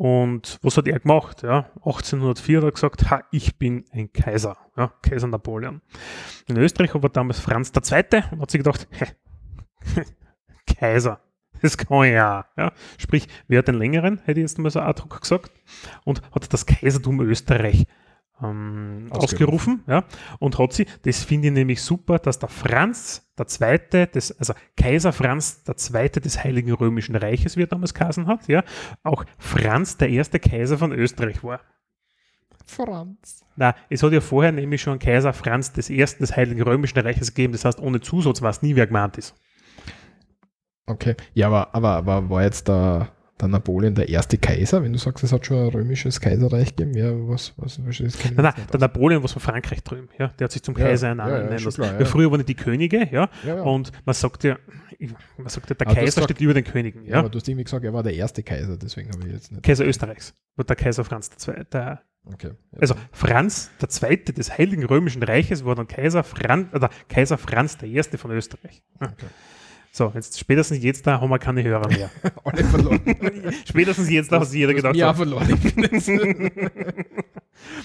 [0.00, 1.42] Und was hat er gemacht?
[1.42, 5.82] Ja, 1804 hat er gesagt, ha, ich bin ein Kaiser, ja, Kaiser Napoleon.
[6.46, 8.22] In Österreich war damals Franz II.
[8.30, 9.08] und hat sich gedacht, hä,
[10.66, 11.20] Kaiser,
[11.60, 12.72] das kann ja, ja.
[12.96, 15.52] Sprich, wer hat den längeren, hätte ich jetzt mal so ad hoc gesagt,
[16.06, 17.86] und hat das Kaisertum Österreich
[18.42, 19.82] ähm, ausgerufen.
[19.86, 20.04] ja,
[20.38, 24.54] und hat sie, das finde ich nämlich super, dass der Franz der Zweite, des, also
[24.76, 28.62] Kaiser Franz der Zweite des Heiligen Römischen Reiches, wie er damals geheißen hat, ja,
[29.02, 31.60] auch Franz der erste Kaiser von Österreich war.
[32.66, 33.44] Franz.
[33.56, 37.34] Na, es hat ja vorher nämlich schon Kaiser Franz des Ersten des Heiligen Römischen Reiches
[37.34, 39.34] gegeben, das heißt, ohne Zusatz weiß nie, wer gemeint ist.
[40.86, 44.98] Okay, ja, aber, aber, aber war jetzt der der Napoleon der erste Kaiser, wenn du
[44.98, 48.54] sagst, es hat schon ein römisches Kaiserreich gegeben, ja, was, was, was das Nein, nein,
[48.72, 51.50] der Napoleon was von Frankreich drüben, ja, der hat sich zum Kaiser ja, ernannt.
[51.50, 52.06] Ja, ja, klar, ja.
[52.06, 53.28] Früher waren die Könige, ja,
[53.62, 54.58] und man sagt ja,
[55.38, 57.18] man sagt ja, der aber Kaiser steht über den Königen, ja.
[57.18, 59.62] aber du hast irgendwie gesagt, er war der erste Kaiser, deswegen habe ich jetzt nicht.
[59.62, 61.64] Kaiser Österreichs, war der Kaiser Franz II.
[61.72, 66.90] Der, okay, also Franz der Zweite des Heiligen Römischen Reiches war dann Kaiser Franz, oder
[67.08, 68.82] Kaiser Franz der Erste von Österreich.
[69.00, 69.26] Okay.
[69.92, 72.10] So, jetzt spätestens jetzt da haben wir keine Hörer mehr.
[72.44, 73.00] Alle verloren.
[73.68, 74.94] spätestens jetzt da hat sich jeder gedacht.
[74.94, 75.48] Ja, verloren.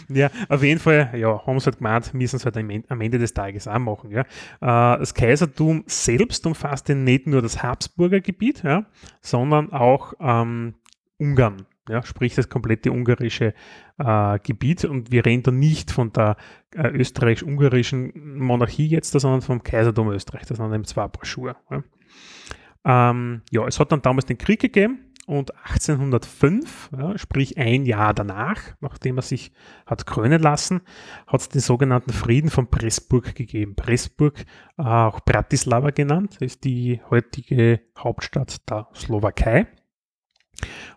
[0.09, 3.33] ja, auf jeden Fall, ja, haben sie halt gemeint, müssen es halt am Ende des
[3.33, 4.11] Tages auch machen.
[4.11, 4.21] Ja.
[4.21, 8.85] Äh, das Kaisertum selbst umfasste nicht nur das Habsburger Gebiet, ja,
[9.21, 10.75] sondern auch ähm,
[11.17, 11.65] Ungarn.
[11.87, 13.53] Ja, sprich das komplette ungarische
[13.97, 14.85] äh, Gebiet.
[14.85, 16.37] Und wir reden da nicht von der
[16.73, 20.45] äh, österreichisch-ungarischen Monarchie jetzt, sondern vom Kaisertum Österreich.
[20.45, 21.55] Das sind eben zwei Schuhe.
[21.69, 21.83] Ja.
[22.85, 28.13] Ähm, ja, es hat dann damals den Krieg gegeben und 1805, ja, sprich ein Jahr
[28.13, 29.51] danach, nachdem er sich
[29.87, 30.81] hat krönen lassen,
[31.25, 33.75] hat es den sogenannten Frieden von Pressburg gegeben.
[33.75, 34.45] Pressburg,
[34.77, 39.67] äh, auch Bratislava genannt, ist die heutige Hauptstadt der Slowakei.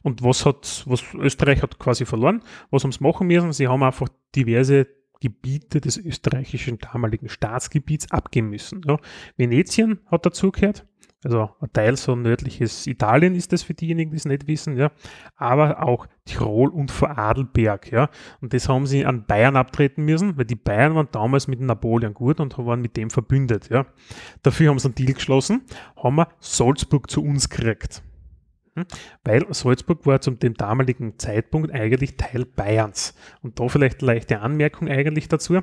[0.03, 2.43] Und was hat, was Österreich hat quasi verloren?
[2.71, 3.53] Was haben sie machen müssen?
[3.53, 4.87] Sie haben einfach diverse
[5.21, 8.83] Gebiete des österreichischen damaligen Staatsgebiets abgeben müssen.
[8.87, 8.99] Ja.
[9.37, 10.87] Venetien hat dazugehört,
[11.25, 14.93] also ein Teil so nördliches Italien ist das für diejenigen, die es nicht wissen, ja,
[15.35, 18.09] aber auch Tirol und Vorarlberg, ja.
[18.41, 22.15] Und das haben sie an Bayern abtreten müssen, weil die Bayern waren damals mit Napoleon
[22.15, 23.87] gut und waren mit dem verbündet, ja.
[24.43, 25.63] Dafür haben sie einen Deal geschlossen,
[25.97, 28.03] haben wir Salzburg zu uns gekriegt.
[28.79, 28.87] Hm?
[29.25, 33.15] Weil Salzburg war zum dem damaligen Zeitpunkt eigentlich Teil Bayerns.
[33.43, 35.61] Und da vielleicht eine leichte Anmerkung eigentlich dazu,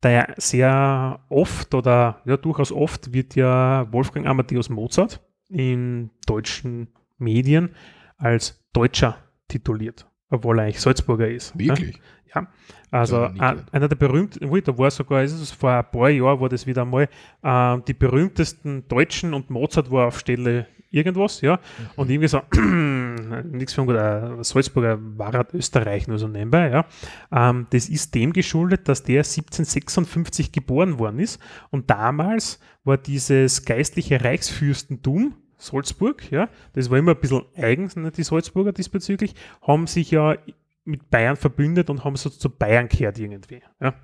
[0.00, 6.88] da ja sehr oft oder ja durchaus oft wird ja Wolfgang Amadeus Mozart in deutschen
[7.18, 7.70] Medien
[8.16, 9.16] als Deutscher
[9.48, 11.58] tituliert, obwohl er eigentlich Salzburger ist.
[11.58, 12.00] Wirklich?
[12.34, 12.46] Ja,
[12.90, 16.50] also ein, einer der berühmten, da war sogar, ist es vor ein paar Jahren, war
[16.50, 17.08] das wieder mal,
[17.42, 21.56] äh, die berühmtesten Deutschen und Mozart war auf Stelle irgendwas, ja.
[21.56, 21.86] Mhm.
[21.96, 22.42] Und irgendwie so,
[23.50, 26.86] nichts von der Salzburger Warat Österreich nur so nebenbei, ja.
[27.32, 33.64] Ähm, das ist dem geschuldet, dass der 1756 geboren worden ist und damals war dieses
[33.64, 40.12] geistliche Reichsfürstentum, Salzburg, ja, das war immer ein bisschen eigen, die Salzburger diesbezüglich, haben sich
[40.12, 40.36] ja
[40.84, 43.94] mit Bayern verbündet und haben so zu Bayern gehört irgendwie, ja.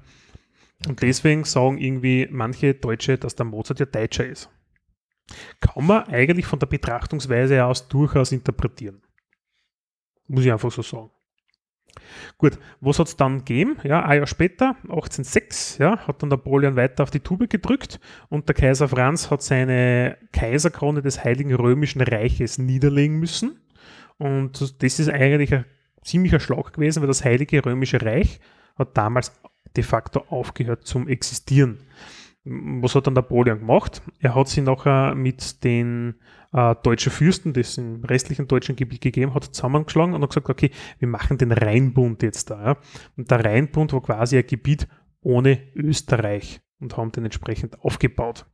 [0.89, 4.51] Und deswegen sagen irgendwie manche Deutsche, dass der Mozart ja Deutscher ist
[5.60, 9.02] kann man eigentlich von der Betrachtungsweise aus durchaus interpretieren.
[10.26, 11.10] Muss ich einfach so sagen.
[12.38, 13.76] Gut, was hat es dann gegeben?
[13.84, 18.48] Ja, ein Jahr später, 1806, ja, hat dann Napoleon weiter auf die Tube gedrückt und
[18.48, 23.60] der Kaiser Franz hat seine Kaiserkrone des Heiligen Römischen Reiches niederlegen müssen.
[24.18, 25.64] Und das ist eigentlich ein
[26.02, 28.40] ziemlicher Schlag gewesen, weil das Heilige Römische Reich
[28.76, 29.32] hat damals
[29.76, 31.78] de facto aufgehört zum Existieren
[32.45, 34.03] was hat dann Napoleon gemacht?
[34.18, 36.16] Er hat sie nachher mit den
[36.53, 40.51] äh, deutschen Fürsten, die es im restlichen deutschen Gebiet gegeben hat, zusammengeschlagen und hat gesagt,
[40.51, 42.64] okay, wir machen den Rheinbund jetzt da.
[42.64, 42.76] Ja?
[43.16, 44.86] Und der Rheinbund war quasi ein Gebiet
[45.22, 48.45] ohne Österreich und haben den entsprechend aufgebaut.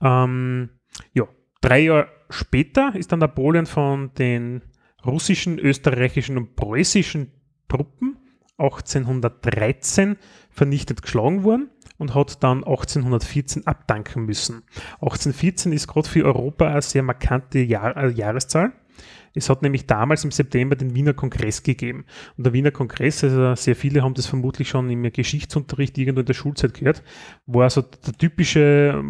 [0.00, 0.70] Ähm,
[1.12, 1.28] ja,
[1.60, 4.62] drei Jahre später ist dann Napoleon von den
[5.06, 7.30] russischen, österreichischen und preußischen
[7.68, 8.16] Truppen
[8.58, 10.16] 1813
[10.50, 11.70] vernichtet geschlagen worden
[12.02, 14.64] und hat dann 1814 abdanken müssen.
[15.00, 18.72] 1814 ist gerade für Europa eine sehr markante Jahr, äh, Jahreszahl.
[19.34, 22.04] Es hat nämlich damals im September den Wiener Kongress gegeben.
[22.36, 26.26] Und der Wiener Kongress, also sehr viele haben das vermutlich schon im Geschichtsunterricht irgendwo in
[26.26, 27.02] der Schulzeit gehört,
[27.46, 29.02] war also der typische,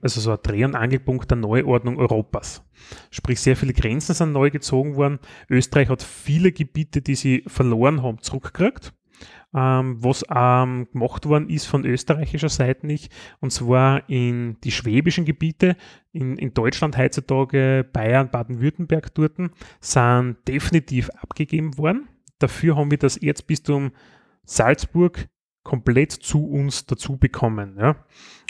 [0.00, 2.64] also so ein Dreh- und Angelpunkt der Neuordnung Europas.
[3.10, 5.18] Sprich, sehr viele Grenzen sind neu gezogen worden.
[5.50, 8.94] Österreich hat viele Gebiete, die sie verloren haben, zurückgekriegt
[9.54, 15.24] ähm, was ähm, gemacht worden ist von österreichischer Seite nicht, und zwar in die schwäbischen
[15.24, 15.76] Gebiete,
[16.12, 19.36] in, in Deutschland heutzutage, Bayern, Baden-Württemberg dort,
[19.80, 22.08] sind definitiv abgegeben worden.
[22.38, 23.92] Dafür haben wir das Erzbistum
[24.44, 25.28] Salzburg
[25.64, 27.76] komplett zu uns dazu bekommen.
[27.78, 27.96] Ja?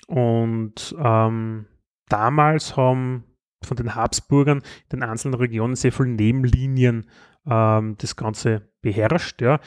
[0.06, 1.66] Und ähm,
[2.08, 3.24] damals haben
[3.64, 7.06] von den Habsburgern in den einzelnen Regionen sehr viele Nebenlinien
[7.49, 9.42] ähm, das Ganze beherrscht.
[9.42, 9.61] Ja.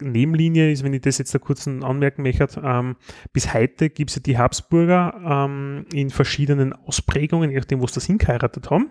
[0.00, 2.96] Nebenlinie ist, wenn ich das jetzt da kurz anmerken möchte, ähm,
[3.32, 7.94] bis heute gibt es ja die Habsburger ähm, in verschiedenen Ausprägungen, je nachdem, wo sie
[7.94, 8.90] das hingeheiratet haben.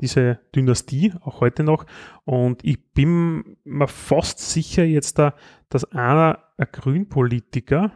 [0.00, 1.84] Diese Dynastie, auch heute noch.
[2.24, 5.34] Und ich bin mir fast sicher jetzt da,
[5.68, 7.92] dass einer ein Grünpolitiker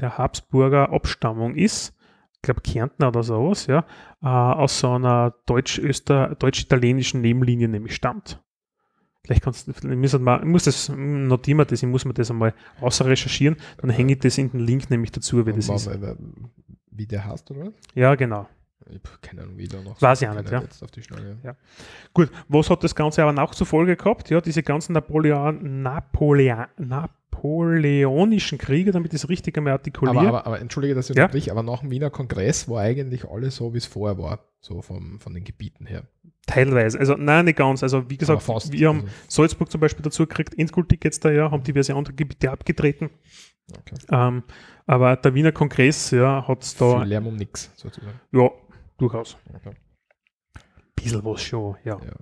[0.00, 1.96] der Habsburger Abstammung ist,
[2.34, 3.84] ich glaube Kärntner oder sowas, ja,
[4.22, 8.42] äh, aus so einer deutsch-italienischen Nebenlinie nämlich stammt.
[9.22, 12.14] Vielleicht kannst du, ich muss, mal, ich muss das, notieren wir das, ich muss mir
[12.14, 15.68] das einmal außer recherchieren, dann hänge ich das in den Link nämlich dazu, wie das
[15.68, 15.90] ist.
[16.90, 17.72] Wie der heißt, oder?
[17.94, 18.48] Ja, genau.
[18.86, 20.00] Ich habe keine Ahnung, wie der noch.
[20.00, 20.62] Weiß ich auch nicht, ja.
[21.42, 21.56] Ja.
[22.12, 24.30] Gut, was hat das Ganze aber noch zur Folge gehabt?
[24.30, 26.66] Ja, diese ganzen Napoleon, Napoleon,
[27.40, 30.18] napoleonischen Kriege, damit ich es richtig einmal artikuliere.
[30.18, 31.24] Aber, aber, aber entschuldige, dass ich ja?
[31.24, 34.82] unterbrich, aber nach dem Wiener Kongress war eigentlich alles so, wie es vorher war, so
[34.82, 36.04] vom, von den Gebieten her.
[36.46, 37.82] Teilweise, also nein, nicht ganz.
[37.82, 39.12] Also wie gesagt, fast, wir haben also.
[39.28, 43.10] Salzburg zum Beispiel dazu gekriegt, endgültig jetzt da ja, haben diverse andere Gebiete abgetreten.
[43.70, 43.96] Okay.
[44.10, 44.42] Ähm,
[44.86, 47.00] aber der Wiener Kongress ja, hat es da.
[47.00, 48.18] Viel Lärm um nichts, sozusagen.
[48.32, 48.50] Ja,
[48.98, 49.36] durchaus.
[49.54, 49.74] Okay
[51.02, 51.98] bisschen was schon, ja.
[51.98, 52.12] Ja,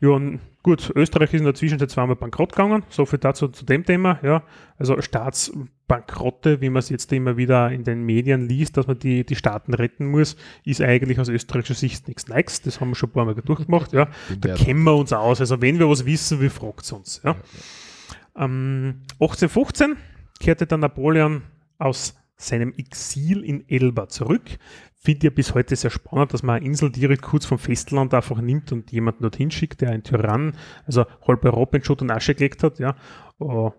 [0.00, 3.64] ja und gut, Österreich ist in der Zwischenzeit zweimal bankrott gegangen, so viel dazu zu
[3.64, 4.42] dem Thema, ja.
[4.78, 9.24] Also Staatsbankrotte, wie man es jetzt immer wieder in den Medien liest, dass man die,
[9.24, 12.62] die Staaten retten muss, ist eigentlich aus österreichischer Sicht nichts Neues.
[12.62, 14.08] Das haben wir schon ein paar Mal durchgemacht, ja.
[14.40, 15.40] Da kennen wir uns aus.
[15.40, 17.36] Also wenn wir was wissen, wie fragt es uns, ja.
[18.36, 19.96] Ähm, 1815
[20.40, 21.42] kehrte der Napoleon
[21.78, 24.58] aus seinem Exil in Elba zurück,
[25.02, 28.40] finde ich bis heute sehr spannend, dass man eine Insel direkt kurz vom Festland einfach
[28.40, 32.78] nimmt und jemanden dorthin schickt, der ein Tyrann, also halb Europa und Asche gelegt hat,
[32.78, 32.94] ja.
[33.38, 33.72] Oh,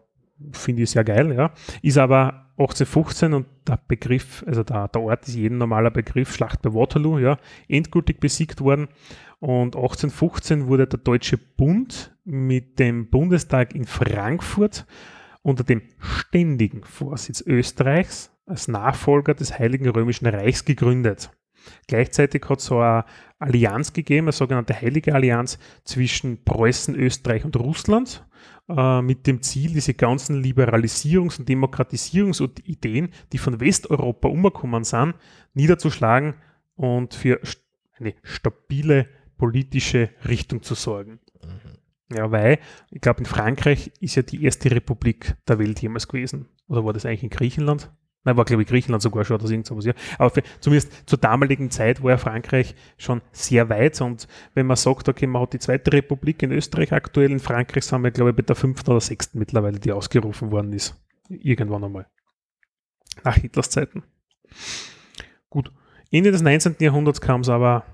[0.52, 1.54] finde ich sehr geil, ja.
[1.82, 6.62] Ist aber 1815 und der Begriff, also der, der Ort ist jeden normaler Begriff, Schlacht
[6.62, 7.38] bei Waterloo, ja,
[7.70, 8.90] endgültig besiegt worden.
[9.40, 14.86] Und 1815 wurde der Deutsche Bund mit dem Bundestag in Frankfurt
[15.42, 21.32] unter dem ständigen Vorsitz Österreichs als Nachfolger des Heiligen Römischen Reichs gegründet.
[21.88, 23.06] Gleichzeitig hat es so eine
[23.40, 28.26] Allianz gegeben, eine sogenannte Heilige Allianz zwischen Preußen, Österreich und Russland,
[28.70, 35.16] äh, mit dem Ziel, diese ganzen Liberalisierungs- und Demokratisierungsideen, die von Westeuropa umgekommen sind,
[35.54, 36.36] niederzuschlagen
[36.76, 37.40] und für
[37.98, 41.20] eine stabile politische Richtung zu sorgen.
[41.42, 42.16] Mhm.
[42.16, 42.60] Ja, weil,
[42.92, 46.48] ich glaube, in Frankreich ist ja die erste Republik der Welt jemals gewesen.
[46.68, 47.92] Oder war das eigentlich in Griechenland?
[48.26, 49.94] Nein, war glaube ich Griechenland sogar schon oder irgend sowas, ja.
[50.18, 54.78] Aber für, zumindest zur damaligen Zeit war ja Frankreich schon sehr weit und wenn man
[54.78, 58.30] sagt, okay, man hat die zweite Republik in Österreich aktuell, in Frankreich sind wir glaube
[58.30, 60.96] ich bei der fünften oder sechsten mittlerweile, die ausgerufen worden ist.
[61.30, 62.08] Irgendwann einmal.
[63.24, 64.04] Nach Hitlers Zeiten.
[65.50, 65.72] Gut.
[66.12, 66.76] Ende des 19.
[66.80, 67.86] Jahrhunderts kam es aber,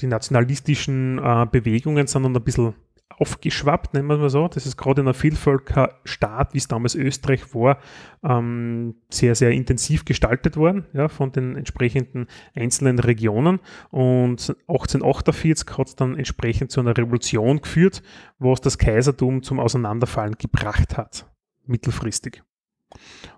[0.00, 2.74] die nationalistischen äh, Bewegungen sind dann ein bisschen
[3.18, 4.48] aufgeschwappt, nennen wir es mal so.
[4.48, 7.78] Das ist gerade in einem Vielvölkerstaat, wie es damals Österreich war,
[8.22, 13.60] ähm, sehr, sehr intensiv gestaltet worden ja, von den entsprechenden einzelnen Regionen.
[13.90, 18.02] Und 1848 hat es dann entsprechend zu einer Revolution geführt,
[18.38, 21.30] was das Kaisertum zum Auseinanderfallen gebracht hat,
[21.64, 22.42] mittelfristig.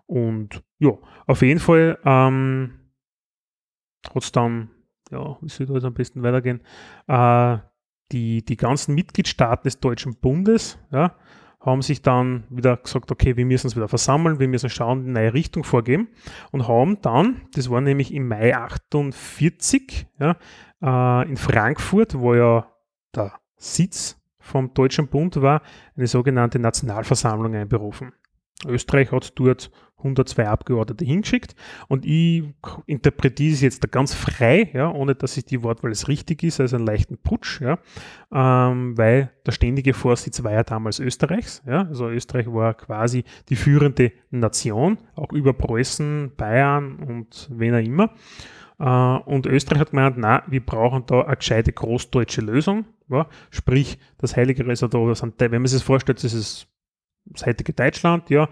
[0.07, 0.93] Und ja,
[1.27, 2.79] auf jeden Fall ähm,
[4.15, 4.71] hat es dann,
[5.11, 6.61] ja, wie soll das am besten weitergehen,
[7.07, 7.59] äh,
[8.13, 11.15] die, die ganzen Mitgliedstaaten des Deutschen Bundes ja,
[11.61, 15.13] haben sich dann wieder gesagt, okay, wir müssen uns wieder versammeln, wir müssen schauen, eine
[15.13, 16.09] neue Richtung vorgeben
[16.51, 20.37] und haben dann, das war nämlich im Mai 48, ja,
[20.83, 22.67] äh, in Frankfurt, wo ja
[23.15, 25.63] der Sitz vom Deutschen Bund war,
[25.97, 28.13] eine sogenannte Nationalversammlung einberufen.
[28.67, 31.55] Österreich hat dort 102 Abgeordnete hingeschickt
[31.89, 32.45] und ich
[32.87, 36.61] interpretiere es jetzt da ganz frei, ja, ohne dass ich die Wortwahl es richtig ist,
[36.61, 37.79] also einen leichten Putsch, ja,
[38.33, 43.57] ähm, weil der ständige Vorsitz war ja damals Österreichs, ja, also Österreich war quasi die
[43.57, 48.15] führende Nation, auch über Preußen, Bayern und wen auch immer.
[48.79, 52.85] Äh, und Österreich hat gemeint, na, wir brauchen da eine gescheite großdeutsche Lösung.
[53.09, 53.27] Ja?
[53.51, 56.69] Sprich, das Heilige sind, wenn man sich das vorstellt, das ist
[57.45, 58.49] heutige Deutschland, ja,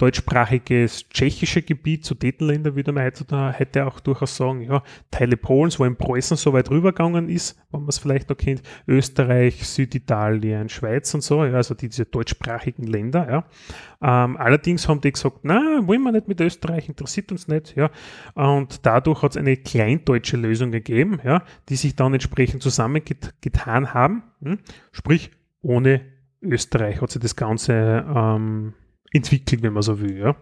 [0.00, 5.78] deutschsprachiges tschechische Gebiet, zu Sudetenländer würde man heute, heute auch durchaus sagen, ja, Teile Polens,
[5.78, 10.70] wo in Preußen so weit rübergegangen ist, wenn man es vielleicht noch kennt, Österreich, Süditalien,
[10.70, 13.44] Schweiz und so, ja, also diese deutschsprachigen Länder, ja.
[14.02, 17.90] Ähm, allerdings haben die gesagt, na, wollen wir nicht mit Österreich, interessiert uns nicht, ja.
[18.34, 24.22] Und dadurch hat es eine kleindeutsche Lösung gegeben, ja, die sich dann entsprechend zusammengetan haben,
[24.42, 24.58] hm?
[24.92, 26.00] sprich ohne
[26.42, 28.74] Österreich hat sich das Ganze ähm,
[29.12, 30.18] entwickelt, wenn man so will.
[30.18, 30.36] Ja.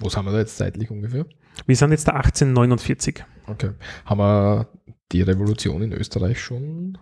[0.00, 1.26] Wo sind wir da jetzt zeitlich ungefähr?
[1.66, 3.24] Wir sind jetzt da 1849.
[3.46, 3.70] Okay.
[4.04, 4.68] Haben wir
[5.12, 6.98] die Revolution in Österreich schon?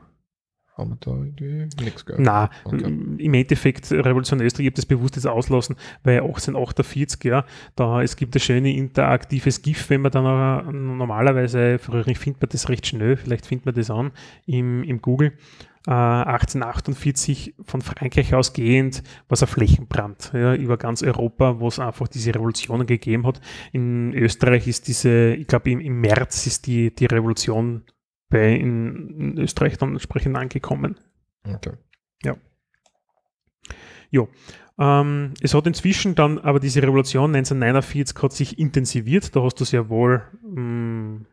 [0.77, 2.23] Haben wir da irgendwie nichts gehört?
[2.23, 2.85] Nein, okay.
[2.85, 7.47] im Endeffekt, Revolution in Österreich, ich habe das bewusst jetzt auslassen, weil 1848, ja,
[7.77, 12.69] da es gibt ein schönes interaktives GIF, wenn man dann normalerweise, früher findet man das
[12.69, 14.13] recht schnell, vielleicht findet man das an
[14.45, 15.33] im, im Google.
[15.87, 21.79] 1848 äh, von Frankreich ausgehend war es ein Flächenbrand ja, über ganz Europa, wo es
[21.79, 23.41] einfach diese Revolutionen gegeben hat.
[23.73, 27.85] In Österreich ist diese, ich glaube im, im, März ist die, die Revolution
[28.29, 30.99] bei in, in Österreich dann entsprechend angekommen.
[31.47, 31.75] Okay.
[32.25, 32.37] Ja.
[34.11, 34.29] Jo.
[34.79, 39.65] Ähm, es hat inzwischen dann aber diese Revolution 1949 hat sich intensiviert, da hast du
[39.65, 41.27] sehr wohl mh, mm,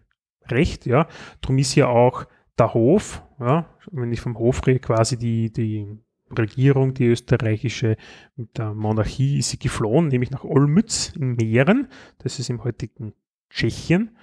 [0.50, 1.08] recht, ja.
[1.42, 2.26] Darum ist ja auch
[2.58, 5.98] der Hof, ja, wenn ich vom Hof rede, quasi die, die
[6.38, 7.98] Regierung, die österreichische,
[8.36, 11.88] mit der Monarchie ist sie geflohen, nämlich nach Olmütz in Mähren,
[12.20, 13.14] das ist im heutigen
[13.50, 14.18] Tschechien.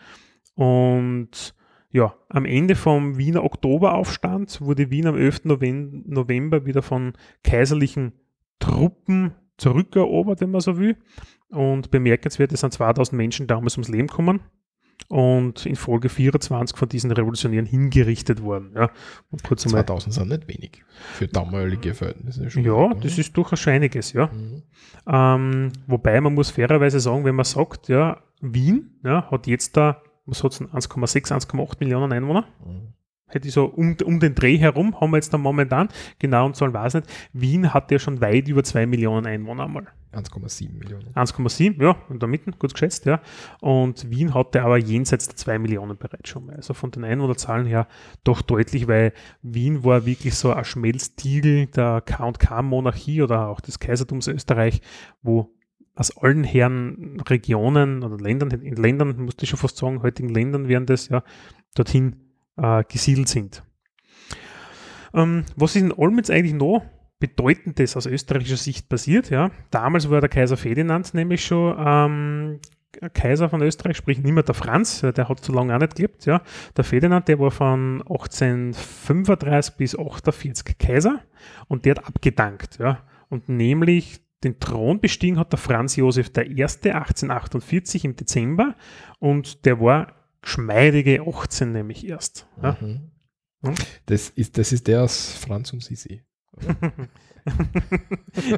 [0.55, 1.55] Und
[1.91, 5.45] ja, am Ende vom Wiener Oktoberaufstand wurde Wien am 11.
[5.45, 8.13] November wieder von kaiserlichen
[8.59, 10.97] Truppen zurückerobert, wenn man so will.
[11.49, 14.41] Und bemerkenswert, es sind 2000 Menschen damals ums Leben gekommen
[15.11, 18.73] und in Folge 24 von diesen Revolutionären hingerichtet worden.
[18.77, 18.91] Ja.
[19.33, 20.85] Und kurz 2000 sind nicht wenig
[21.15, 22.49] für damalige Verhältnisse.
[22.49, 24.29] Schon ja, das ist durchaus einiges, ja.
[24.29, 24.63] Mhm.
[25.09, 30.01] Ähm, wobei man muss fairerweise sagen, wenn man sagt, ja, Wien ja, hat jetzt da,
[30.27, 32.47] was hat es 1,6, 1,8 Millionen Einwohner.
[32.65, 32.95] Mhm
[33.31, 36.57] hätte ich so um, um den Dreh herum, haben wir jetzt da momentan, genau und
[36.57, 39.87] Zahlen weiß nicht, Wien hat ja schon weit über 2 Millionen Einwohner einmal.
[40.13, 41.07] 1,7 Millionen.
[41.15, 43.21] 1,7, ja, und da mitten, gut geschätzt, ja.
[43.61, 46.57] Und Wien hatte aber jenseits der 2 Millionen bereits schon mal.
[46.57, 47.87] Also von den Einwohnerzahlen her
[48.25, 49.13] doch deutlich, weil
[49.43, 54.81] Wien war wirklich so ein Schmelztiegel der K&K-Monarchie oder auch des Kaisertums Österreich,
[55.23, 55.55] wo
[55.95, 60.67] aus allen Herren Regionen oder Ländern, in Ländern, musste ich schon fast sagen, heutigen Ländern
[60.67, 61.23] wären das ja,
[61.75, 62.30] dorthin
[62.61, 63.63] äh, gesiedelt sind.
[65.15, 66.85] Ähm, was ist in Olmütz eigentlich noch
[67.21, 69.29] Bedeutendes aus österreichischer Sicht passiert.
[69.29, 69.51] Ja.
[69.71, 72.61] Damals war der Kaiser Ferdinand nämlich schon ähm,
[73.13, 76.25] Kaiser von Österreich, sprich nicht mehr der Franz, der hat so lange auch nicht gelebt.
[76.25, 76.43] Ja.
[76.77, 81.21] Der Ferdinand, der war von 1835 bis 1848 Kaiser
[81.69, 82.79] und der hat abgedankt.
[82.79, 83.05] Ja.
[83.29, 86.65] Und nämlich den Thron bestiegen hat der Franz Josef I.
[86.65, 88.75] 1848 im Dezember
[89.19, 92.49] und der war geschmeidige 18 nämlich erst.
[92.63, 92.77] Ja.
[92.81, 93.11] Mhm.
[93.63, 93.75] Hm?
[94.07, 96.25] Das, ist, das ist der aus Franz und Sisi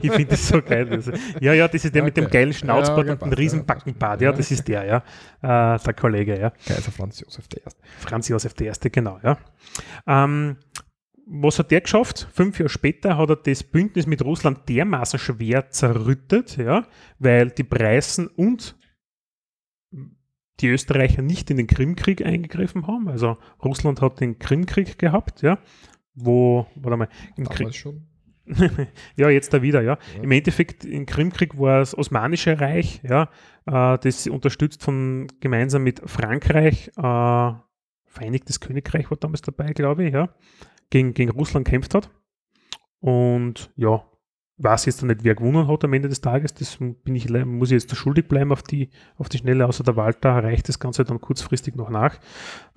[0.03, 0.89] ich finde das so geil.
[0.91, 2.09] Also, ja, ja, das ist der okay.
[2.09, 4.21] mit dem geilen Schnauzbart ja, und dem Riesenbackenbart.
[4.21, 4.97] Ja, das ist der, ja.
[5.75, 6.51] Äh, der Kollege, ja.
[6.51, 7.61] Kaiser Franz Josef I.
[7.99, 9.39] Franz Josef I., genau, ja.
[10.07, 10.57] Ähm,
[11.27, 12.29] was hat der geschafft?
[12.33, 16.87] Fünf Jahre später hat er das Bündnis mit Russland dermaßen schwer zerrüttet, ja,
[17.19, 18.77] weil die Preisen und
[20.61, 23.09] die Österreicher nicht in den Krimkrieg eingegriffen haben.
[23.09, 25.59] Also Russland hat den Krimkrieg gehabt, ja
[26.15, 27.75] wo, warte mal, im Krieg.
[27.75, 28.07] schon.
[29.17, 29.99] ja, jetzt da wieder, ja.
[30.17, 30.23] ja.
[30.23, 33.31] Im Endeffekt, im Krimkrieg war das Osmanische Reich, ja,
[33.67, 37.53] äh, das unterstützt von gemeinsam mit Frankreich, äh,
[38.05, 40.35] Vereinigtes Königreich war damals dabei, glaube ich, ja,
[40.91, 42.11] gegen, gegen Russland kämpft hat.
[43.01, 44.05] Und ja,
[44.59, 46.55] weiß jetzt nicht, wer gewonnen hat am Ende des Tages.
[46.55, 49.85] Das bin ich, muss ich jetzt da schuldig bleiben auf die, auf die Schnelle, außer
[49.85, 52.19] der Walter reicht das Ganze dann kurzfristig noch nach.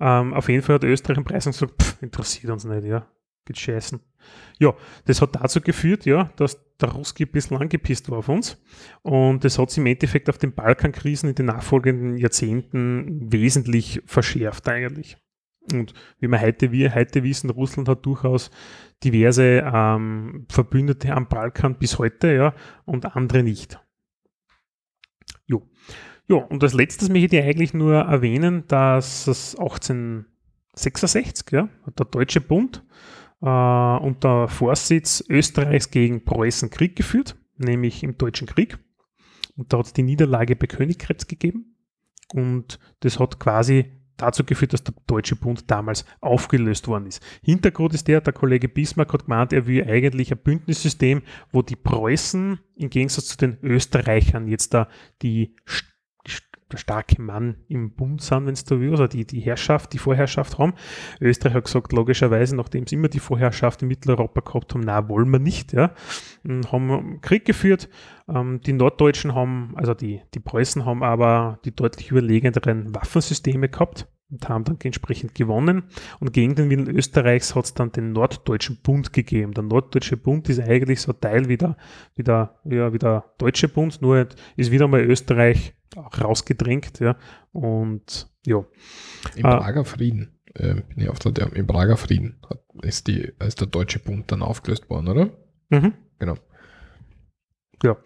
[0.00, 3.06] Ähm, auf jeden Fall hat Österreich im Preis gesagt, pff, interessiert uns nicht, ja
[3.46, 4.00] geht scheißen.
[4.58, 4.74] Ja,
[5.06, 8.60] das hat dazu geführt, ja, dass der Ruski ein bisschen angepisst war auf uns.
[9.02, 14.68] Und das hat sich im Endeffekt auf den Balkankrisen in den nachfolgenden Jahrzehnten wesentlich verschärft
[14.68, 15.16] eigentlich.
[15.72, 18.50] Und wie wir heute, wir heute wissen, Russland hat durchaus
[19.02, 22.54] diverse ähm, Verbündete am Balkan bis heute, ja,
[22.84, 23.80] und andere nicht.
[25.46, 25.68] Jo.
[26.28, 32.40] Ja, und als letztes möchte ich eigentlich nur erwähnen, dass es 1866, ja, der Deutsche
[32.40, 32.84] Bund
[33.42, 38.78] äh, unter Vorsitz Österreichs gegen Preußen Krieg geführt, nämlich im Deutschen Krieg.
[39.56, 41.76] Und da hat es die Niederlage bei Königkrebs gegeben.
[42.32, 47.22] Und das hat quasi dazu geführt, dass der Deutsche Bund damals aufgelöst worden ist.
[47.42, 51.76] Hintergrund ist der, der Kollege Bismarck hat gemeint, er will eigentlich ein Bündnissystem, wo die
[51.76, 54.88] Preußen im Gegensatz zu den Österreichern jetzt da
[55.22, 55.95] die der
[56.74, 60.58] starke Mann im Bund sind, wenn es da will, also die, die Herrschaft, die Vorherrschaft
[60.58, 60.74] haben.
[61.20, 65.30] Österreich hat gesagt, logischerweise, nachdem sie immer die Vorherrschaft in Mitteleuropa gehabt haben, na wollen
[65.30, 65.94] wir nicht, ja,
[66.72, 67.88] haben Krieg geführt.
[68.28, 74.08] Ähm, die Norddeutschen haben, also die, die Preußen haben aber die deutlich überlegenderen Waffensysteme gehabt
[74.30, 75.84] und haben dann entsprechend gewonnen.
[76.20, 79.52] Und gegen den Willen Österreichs hat es dann den Norddeutschen Bund gegeben.
[79.52, 81.76] Der Norddeutsche Bund ist eigentlich so ein Teil wie der,
[82.14, 87.00] wie der, ja, wie der Deutsche Bund, nur ist wieder mal Österreich rausgedrängt.
[87.00, 87.16] Ja.
[87.52, 88.64] Und ja.
[89.36, 93.32] Im äh, Prager Frieden, äh, bin ich auf der, im Prager Frieden hat, ist, die,
[93.38, 95.30] ist der Deutsche Bund dann aufgelöst worden, oder?
[95.70, 95.92] Mhm.
[96.18, 96.34] Genau.
[97.82, 97.96] Ja.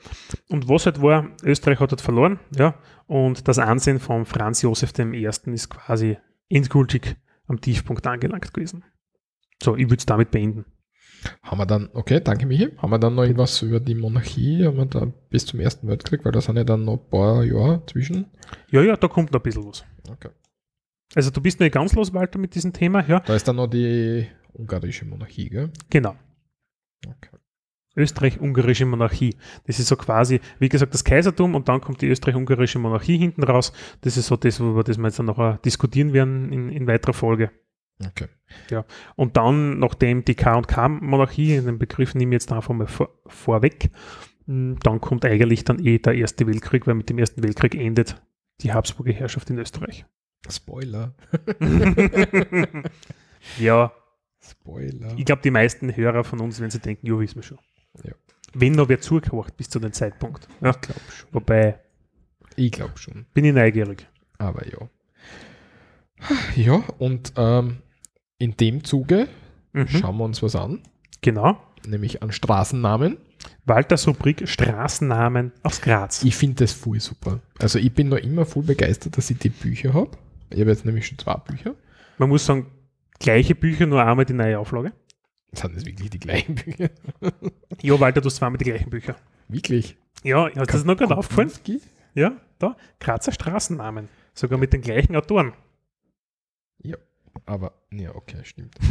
[0.48, 2.74] Und was halt war, Österreich hat halt verloren, ja,
[3.06, 5.24] und das Ansehen von Franz Josef I.
[5.24, 6.18] ist quasi
[6.48, 7.16] endgültig
[7.46, 8.84] am Tiefpunkt angelangt gewesen.
[9.62, 10.64] So, ich würde es damit beenden.
[11.42, 14.78] Haben wir dann, okay, danke Michi, haben wir dann noch irgendwas über die Monarchie, haben
[14.78, 17.84] wir da bis zum Ersten Weltkrieg, weil da sind ja dann noch ein paar Jahre
[17.86, 18.26] zwischen.
[18.70, 19.84] Ja, ja, da kommt noch ein bisschen was.
[20.08, 20.30] Okay.
[21.14, 23.20] Also du bist nicht ganz los, Walter, mit diesem Thema, ja.
[23.20, 25.70] Da ist dann noch die ungarische Monarchie, gell?
[25.90, 26.16] Genau.
[27.06, 27.39] Okay.
[28.00, 29.36] Österreich-Ungarische Monarchie.
[29.66, 33.42] Das ist so quasi, wie gesagt, das Kaisertum und dann kommt die Österreich-Ungarische Monarchie hinten
[33.42, 33.72] raus.
[34.00, 37.12] Das ist so das, über das wir jetzt dann noch diskutieren werden in, in weiterer
[37.12, 37.50] Folge.
[38.04, 38.26] Okay.
[38.70, 38.84] Ja.
[39.16, 43.90] Und dann, nachdem die K&K-Monarchie, den Begriff nehme ich jetzt einfach mal vor, vorweg,
[44.46, 48.20] hm, dann kommt eigentlich dann eh der Erste Weltkrieg, weil mit dem Ersten Weltkrieg endet
[48.62, 50.04] die Habsburger Herrschaft in Österreich.
[50.48, 51.14] Spoiler.
[53.58, 53.92] ja.
[54.42, 55.14] Spoiler.
[55.18, 57.58] Ich glaube, die meisten Hörer von uns, wenn sie denken, jo, wissen wir schon.
[58.02, 58.12] Ja.
[58.52, 60.48] Wenn noch wer zugehört bis zu dem Zeitpunkt.
[60.60, 60.70] Ja.
[60.70, 61.28] Ich glaube schon.
[61.32, 61.78] Wobei.
[62.56, 63.26] Ich glaube schon.
[63.32, 64.06] Bin ich neugierig.
[64.38, 64.88] Aber ja.
[66.54, 67.78] Ja, und ähm,
[68.38, 69.28] in dem Zuge
[69.72, 69.88] mhm.
[69.88, 70.82] schauen wir uns was an.
[71.22, 71.58] Genau.
[71.86, 73.18] Nämlich an Straßennamen.
[73.64, 76.22] Walters Rubrik Straßennamen aus Graz.
[76.24, 77.40] Ich finde das voll super.
[77.58, 80.10] Also ich bin noch immer voll begeistert, dass ich die Bücher habe.
[80.50, 81.74] Ich habe jetzt nämlich schon zwei Bücher.
[82.18, 82.66] Man muss sagen,
[83.18, 84.92] gleiche Bücher, nur einmal die neue Auflage.
[85.52, 86.90] Sind das wirklich die gleichen Bücher?
[87.82, 89.16] ja, Walter, du hast zweimal die gleichen Bücher.
[89.48, 89.96] Wirklich?
[90.22, 91.50] Ja, ist das noch gerade aufgefallen?
[92.14, 92.76] Ja, da.
[93.00, 94.08] Grazer Straßennamen.
[94.34, 95.52] Sogar mit den gleichen Autoren.
[96.82, 96.96] Ja,
[97.46, 98.74] aber, ja, okay, stimmt.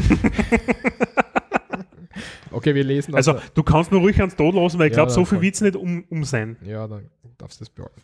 [2.52, 3.16] okay, wir lesen.
[3.16, 5.42] Also, also, du kannst nur ruhig ans Tod lassen, weil ich ja, glaube, so viel
[5.42, 6.58] wird es nicht um, um sein.
[6.66, 8.02] Ja, dann darfst du das behalten.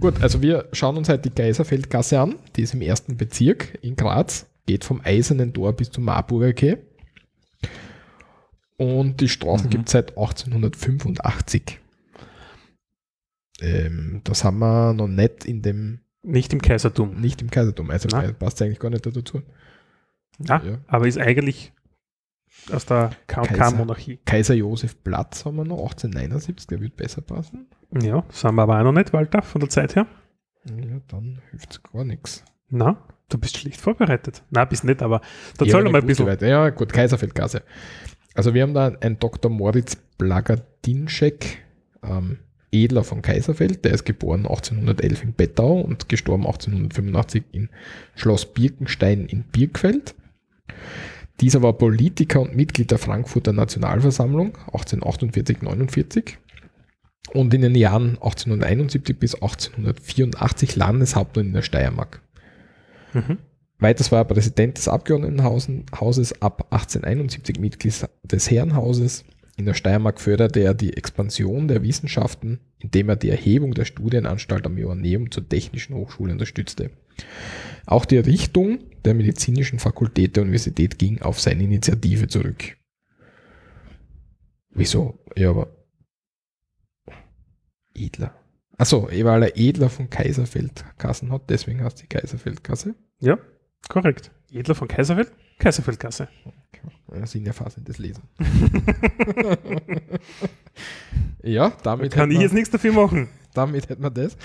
[0.00, 2.36] Gut, also wir schauen uns halt die Geiserfeldgasse an.
[2.56, 4.46] Die ist im ersten Bezirk in Graz.
[4.66, 6.78] Geht vom Eisernen Tor bis zum Marburger Quai.
[8.78, 9.70] Und die Straßen mhm.
[9.70, 11.80] gibt es seit 1885.
[13.60, 16.00] Ähm, das haben wir noch nicht in dem.
[16.22, 17.20] Nicht im Kaisertum.
[17.20, 17.90] Nicht im Kaisertum.
[17.90, 18.34] Also Nein.
[18.38, 19.42] passt eigentlich gar nicht dazu.
[20.38, 21.72] Ja, ja, aber ist eigentlich
[22.70, 24.18] aus der KK-Monarchie.
[24.18, 27.66] Kaiser, Kaiser Josef Platz haben wir noch, 1879, der wird besser passen.
[28.00, 30.06] Ja, das haben wir aber auch noch nicht, Walter, von der Zeit her.
[30.64, 32.44] Ja, dann hilft es gar nichts.
[32.68, 34.42] Na, du bist schlecht vorbereitet.
[34.50, 35.20] Na, bist nicht, aber
[35.56, 36.26] da ja, mal ein bisschen.
[36.26, 36.46] Weiter.
[36.46, 37.62] Ja, gut, Kaiserfeldgasse.
[38.38, 39.50] Also wir haben da einen Dr.
[39.50, 41.58] Moritz Blagadinschek,
[42.04, 42.38] ähm,
[42.70, 47.68] Edler von Kaiserfeld, der ist geboren 1811 in Bettau und gestorben 1885 in
[48.14, 50.14] Schloss Birkenstein in Birkfeld.
[51.40, 56.34] Dieser war Politiker und Mitglied der Frankfurter Nationalversammlung 1848-49
[57.32, 62.22] und in den Jahren 1871 bis 1884 Landeshauptmann in der Steiermark.
[63.14, 63.38] Mhm.
[63.80, 69.24] Weiters war er Präsident des Abgeordnetenhauses ab 1871 Mitglied des Herrenhauses.
[69.56, 74.66] In der Steiermark förderte er die Expansion der Wissenschaften, indem er die Erhebung der Studienanstalt
[74.66, 76.90] am Joanneum zur Technischen Hochschule unterstützte.
[77.86, 82.76] Auch die Errichtung der medizinischen Fakultät der Universität ging auf seine Initiative zurück.
[84.70, 85.18] Wieso?
[85.36, 85.68] Ja, aber
[87.94, 88.34] Edler.
[88.76, 92.94] Achso, weil er Edler von Kaiserfeldkassen hat, deswegen heißt die Kaiserfeldkasse.
[93.20, 93.38] Ja,
[93.88, 94.30] korrekt.
[94.50, 96.28] Edler von Kaiserfeld, Kaiserfeldkasse.
[96.44, 97.26] Okay.
[97.26, 98.22] Sind ja fassendes Lesen.
[101.42, 102.12] ja, damit.
[102.12, 103.28] Kann ich jetzt nichts dafür machen.
[103.54, 104.36] Damit hätten wir das.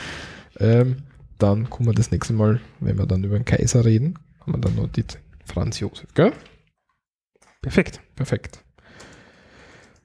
[0.60, 1.04] Ähm,
[1.38, 4.60] dann kommen wir das nächste Mal, wenn wir dann über den Kaiser reden, haben wir
[4.60, 5.04] dann noch die
[5.46, 6.32] Franz Josef, gell?
[7.62, 8.02] Perfekt.
[8.16, 8.64] Perfekt.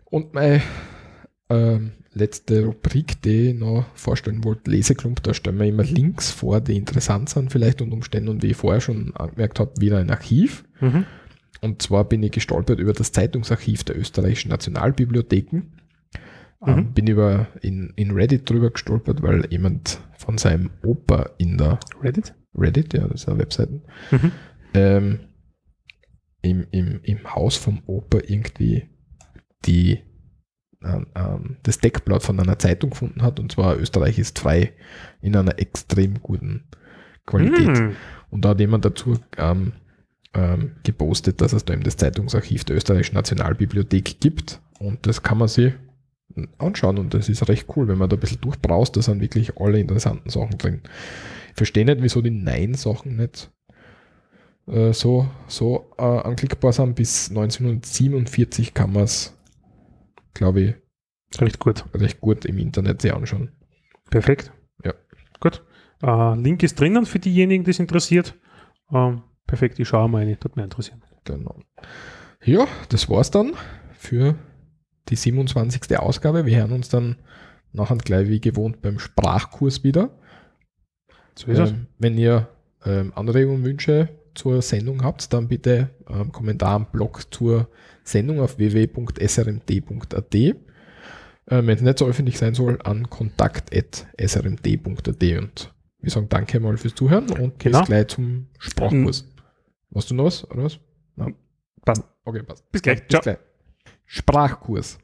[0.05, 0.63] Und meine
[1.51, 6.61] ähm, letzte Rubrik, die ich noch vorstellen wollte, Leseklump, da stellen wir immer Links vor,
[6.61, 10.11] die interessant sind vielleicht und Umstände und wie ich vorher schon angemerkt habe, wieder ein
[10.11, 10.65] Archiv.
[10.81, 11.05] Mhm.
[11.61, 15.73] Und zwar bin ich gestolpert über das Zeitungsarchiv der österreichischen Nationalbibliotheken.
[16.67, 16.79] Ähm, mhm.
[16.79, 21.79] Ähm, bin über in, in Reddit drüber gestolpert, weil jemand von seinem Opa in der
[22.03, 22.35] Reddit?
[22.55, 24.33] Reddit, ja, das ist eine Webseite, mhm.
[24.75, 25.21] ähm,
[26.43, 28.89] im, im, im Haus vom Opa irgendwie
[29.67, 30.01] die
[31.65, 34.73] das Deckblatt von einer Zeitung gefunden hat, und zwar Österreich ist frei
[35.21, 36.65] in einer extrem guten
[37.27, 37.81] Qualität.
[37.81, 37.97] Mm.
[38.31, 39.73] Und da hat jemand dazu ähm,
[40.35, 44.61] ähm, gepostet, dass es da eben das Zeitungsarchiv der Österreichischen Nationalbibliothek gibt.
[44.79, 45.73] Und das kann man sich
[46.59, 49.59] anschauen und das ist recht cool, wenn man da ein bisschen durchbraust, da sind wirklich
[49.59, 50.83] alle interessanten Sachen drin.
[51.51, 53.51] Ich verstehe nicht, wieso die Nein-Sachen nicht
[54.67, 56.95] äh, so, so äh, anklickbar sind.
[56.95, 59.35] Bis 1947 kann man es
[60.35, 60.75] glaube ich,
[61.41, 61.85] recht gut.
[61.95, 63.53] Recht gut im Internet sich anschauen.
[64.11, 64.53] Perfekt.
[64.85, 64.95] Ja.
[65.41, 65.63] Gut.
[66.03, 68.35] Uh, Link ist drinnen für diejenigen, die es interessiert.
[68.91, 69.17] Uh,
[69.47, 71.03] perfekt, ich schaue mal rein, tut mir interessieren.
[71.25, 71.59] Genau.
[72.45, 73.55] Ja, das war's dann
[73.93, 74.37] für
[75.09, 75.99] die 27.
[75.99, 76.47] Ausgabe.
[76.47, 77.17] Wir hören uns dann
[77.73, 80.11] nachher gleich wie gewohnt beim Sprachkurs wieder.
[81.35, 81.75] So ist ähm, es.
[81.99, 82.49] Wenn ihr
[82.85, 87.69] ähm, Anregungen, Wünsche zur Sendung habt, dann bitte ähm, Kommentar am Blog zur
[88.05, 90.35] Sendung auf www.srmd.at.
[90.35, 90.55] Äh,
[91.47, 95.39] Wenn es nicht so öffentlich sein soll, an kontakt.srmd.at.
[95.39, 97.81] Und wir sagen danke mal fürs Zuhören und genau.
[97.81, 99.25] bis gleich zum Sprachkurs.
[99.25, 99.95] Mhm.
[99.95, 100.51] Hast du noch was?
[100.51, 100.79] Oder was?
[101.85, 102.05] Passt.
[102.25, 102.71] Okay, passt.
[102.71, 103.07] Bis gleich.
[103.07, 103.39] Bis gleich.
[104.05, 104.99] Sprachkurs.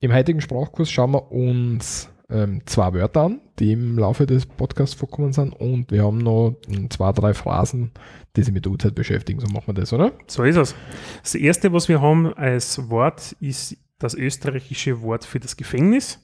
[0.00, 4.94] Im heutigen Sprachkurs schauen wir uns ähm, zwei Wörter an, die im Laufe des Podcasts
[4.94, 6.56] vorkommen sind und wir haben noch
[6.90, 7.92] zwei, drei Phrasen,
[8.36, 9.40] die sich mit der Uhrzeit beschäftigen.
[9.40, 10.12] So machen wir das, oder?
[10.26, 10.74] So ist es.
[11.22, 16.18] Das erste, was wir haben als Wort, ist das österreichische Wort für das Gefängnis.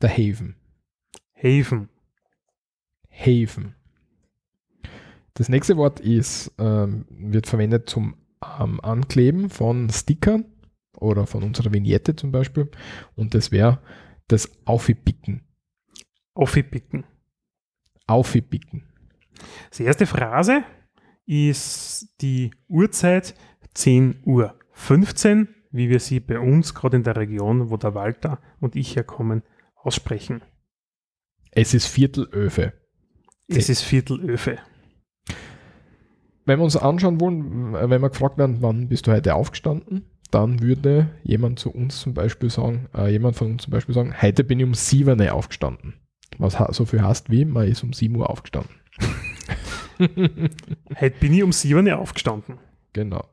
[0.00, 0.56] Der Haven.
[1.34, 1.88] Haven.
[3.10, 3.74] Haven.
[5.34, 8.14] Das nächste Wort ist, ähm, wird verwendet zum
[8.60, 10.44] ähm, Ankleben von Stickern
[10.96, 12.70] oder von unserer Vignette zum Beispiel.
[13.16, 13.80] Und das wäre
[14.28, 15.46] das Aufpicken.
[16.34, 17.04] Aufpicken.
[18.06, 18.84] Aufpicken.
[19.76, 20.64] Die erste Phrase
[21.26, 23.34] ist die Uhrzeit
[23.74, 28.40] 10 Uhr 15, wie wir sie bei uns gerade in der Region, wo der Walter
[28.60, 29.42] und ich herkommen,
[29.74, 30.42] aussprechen.
[31.50, 32.72] Es ist Viertelöfe.
[33.48, 34.58] Es ist Viertelöfe.
[36.46, 40.60] Wenn wir uns anschauen wollen, wenn wir gefragt werden, wann bist du heute aufgestanden, dann
[40.60, 44.42] würde jemand zu uns zum Beispiel sagen, äh, jemand von uns zum Beispiel sagen, heute
[44.42, 45.94] bin ich um 7 Uhr aufgestanden.
[46.38, 48.74] Was so viel heißt wie, man ist um 7 Uhr aufgestanden.
[50.00, 52.58] heute bin ich um 7 Uhr aufgestanden.
[52.92, 53.24] Genau.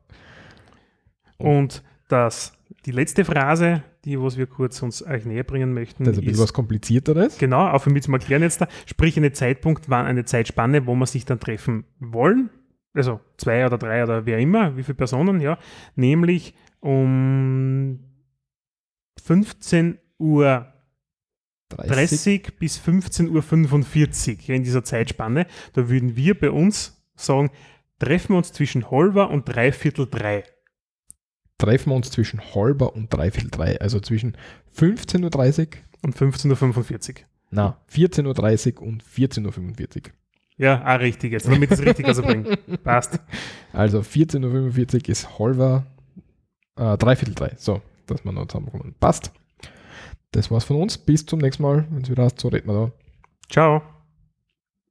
[1.38, 2.52] Und, Und das,
[2.86, 6.04] die letzte Phrase, die was wir kurz uns euch näher bringen möchten.
[6.04, 7.38] Das ist ein bisschen was komplizierteres.
[7.38, 8.68] Genau, auch für mich zum Erklären jetzt da.
[8.86, 12.50] Sprich, eine Zeitpunkt, wann eine Zeitspanne, wo man sich dann treffen wollen.
[12.94, 15.58] Also zwei oder drei oder wer immer, wie viele Personen, ja.
[15.96, 18.00] Nämlich um
[19.22, 20.66] 15 Uhr
[21.70, 21.92] 30.
[21.92, 25.46] 30 bis 15 Uhr 45 in dieser Zeitspanne.
[25.72, 27.50] Da würden wir bei uns sagen,
[27.98, 30.44] treffen wir uns zwischen halber und dreiviertel drei.
[31.58, 34.36] Treffen wir uns zwischen halber und dreiviertel drei, also zwischen
[34.76, 35.68] 15.30 Uhr
[36.02, 37.14] und 15.45 Uhr.
[37.50, 40.12] Na, 14.30 Uhr und 14.45 Uhr.
[40.58, 42.56] Ja, auch richtig jetzt, damit ich es richtig bringen.
[42.84, 43.20] Passt.
[43.72, 45.86] Also 14.45 Uhr ist halber
[46.76, 47.52] äh, dreiviertel drei.
[47.56, 48.94] So, dass wir noch zusammenkommen.
[48.98, 49.32] Passt.
[50.32, 50.98] Das war's von uns.
[50.98, 51.86] Bis zum nächsten Mal.
[51.90, 52.92] Wenn es wieder hast, so reden wir da.
[53.50, 53.82] Ciao.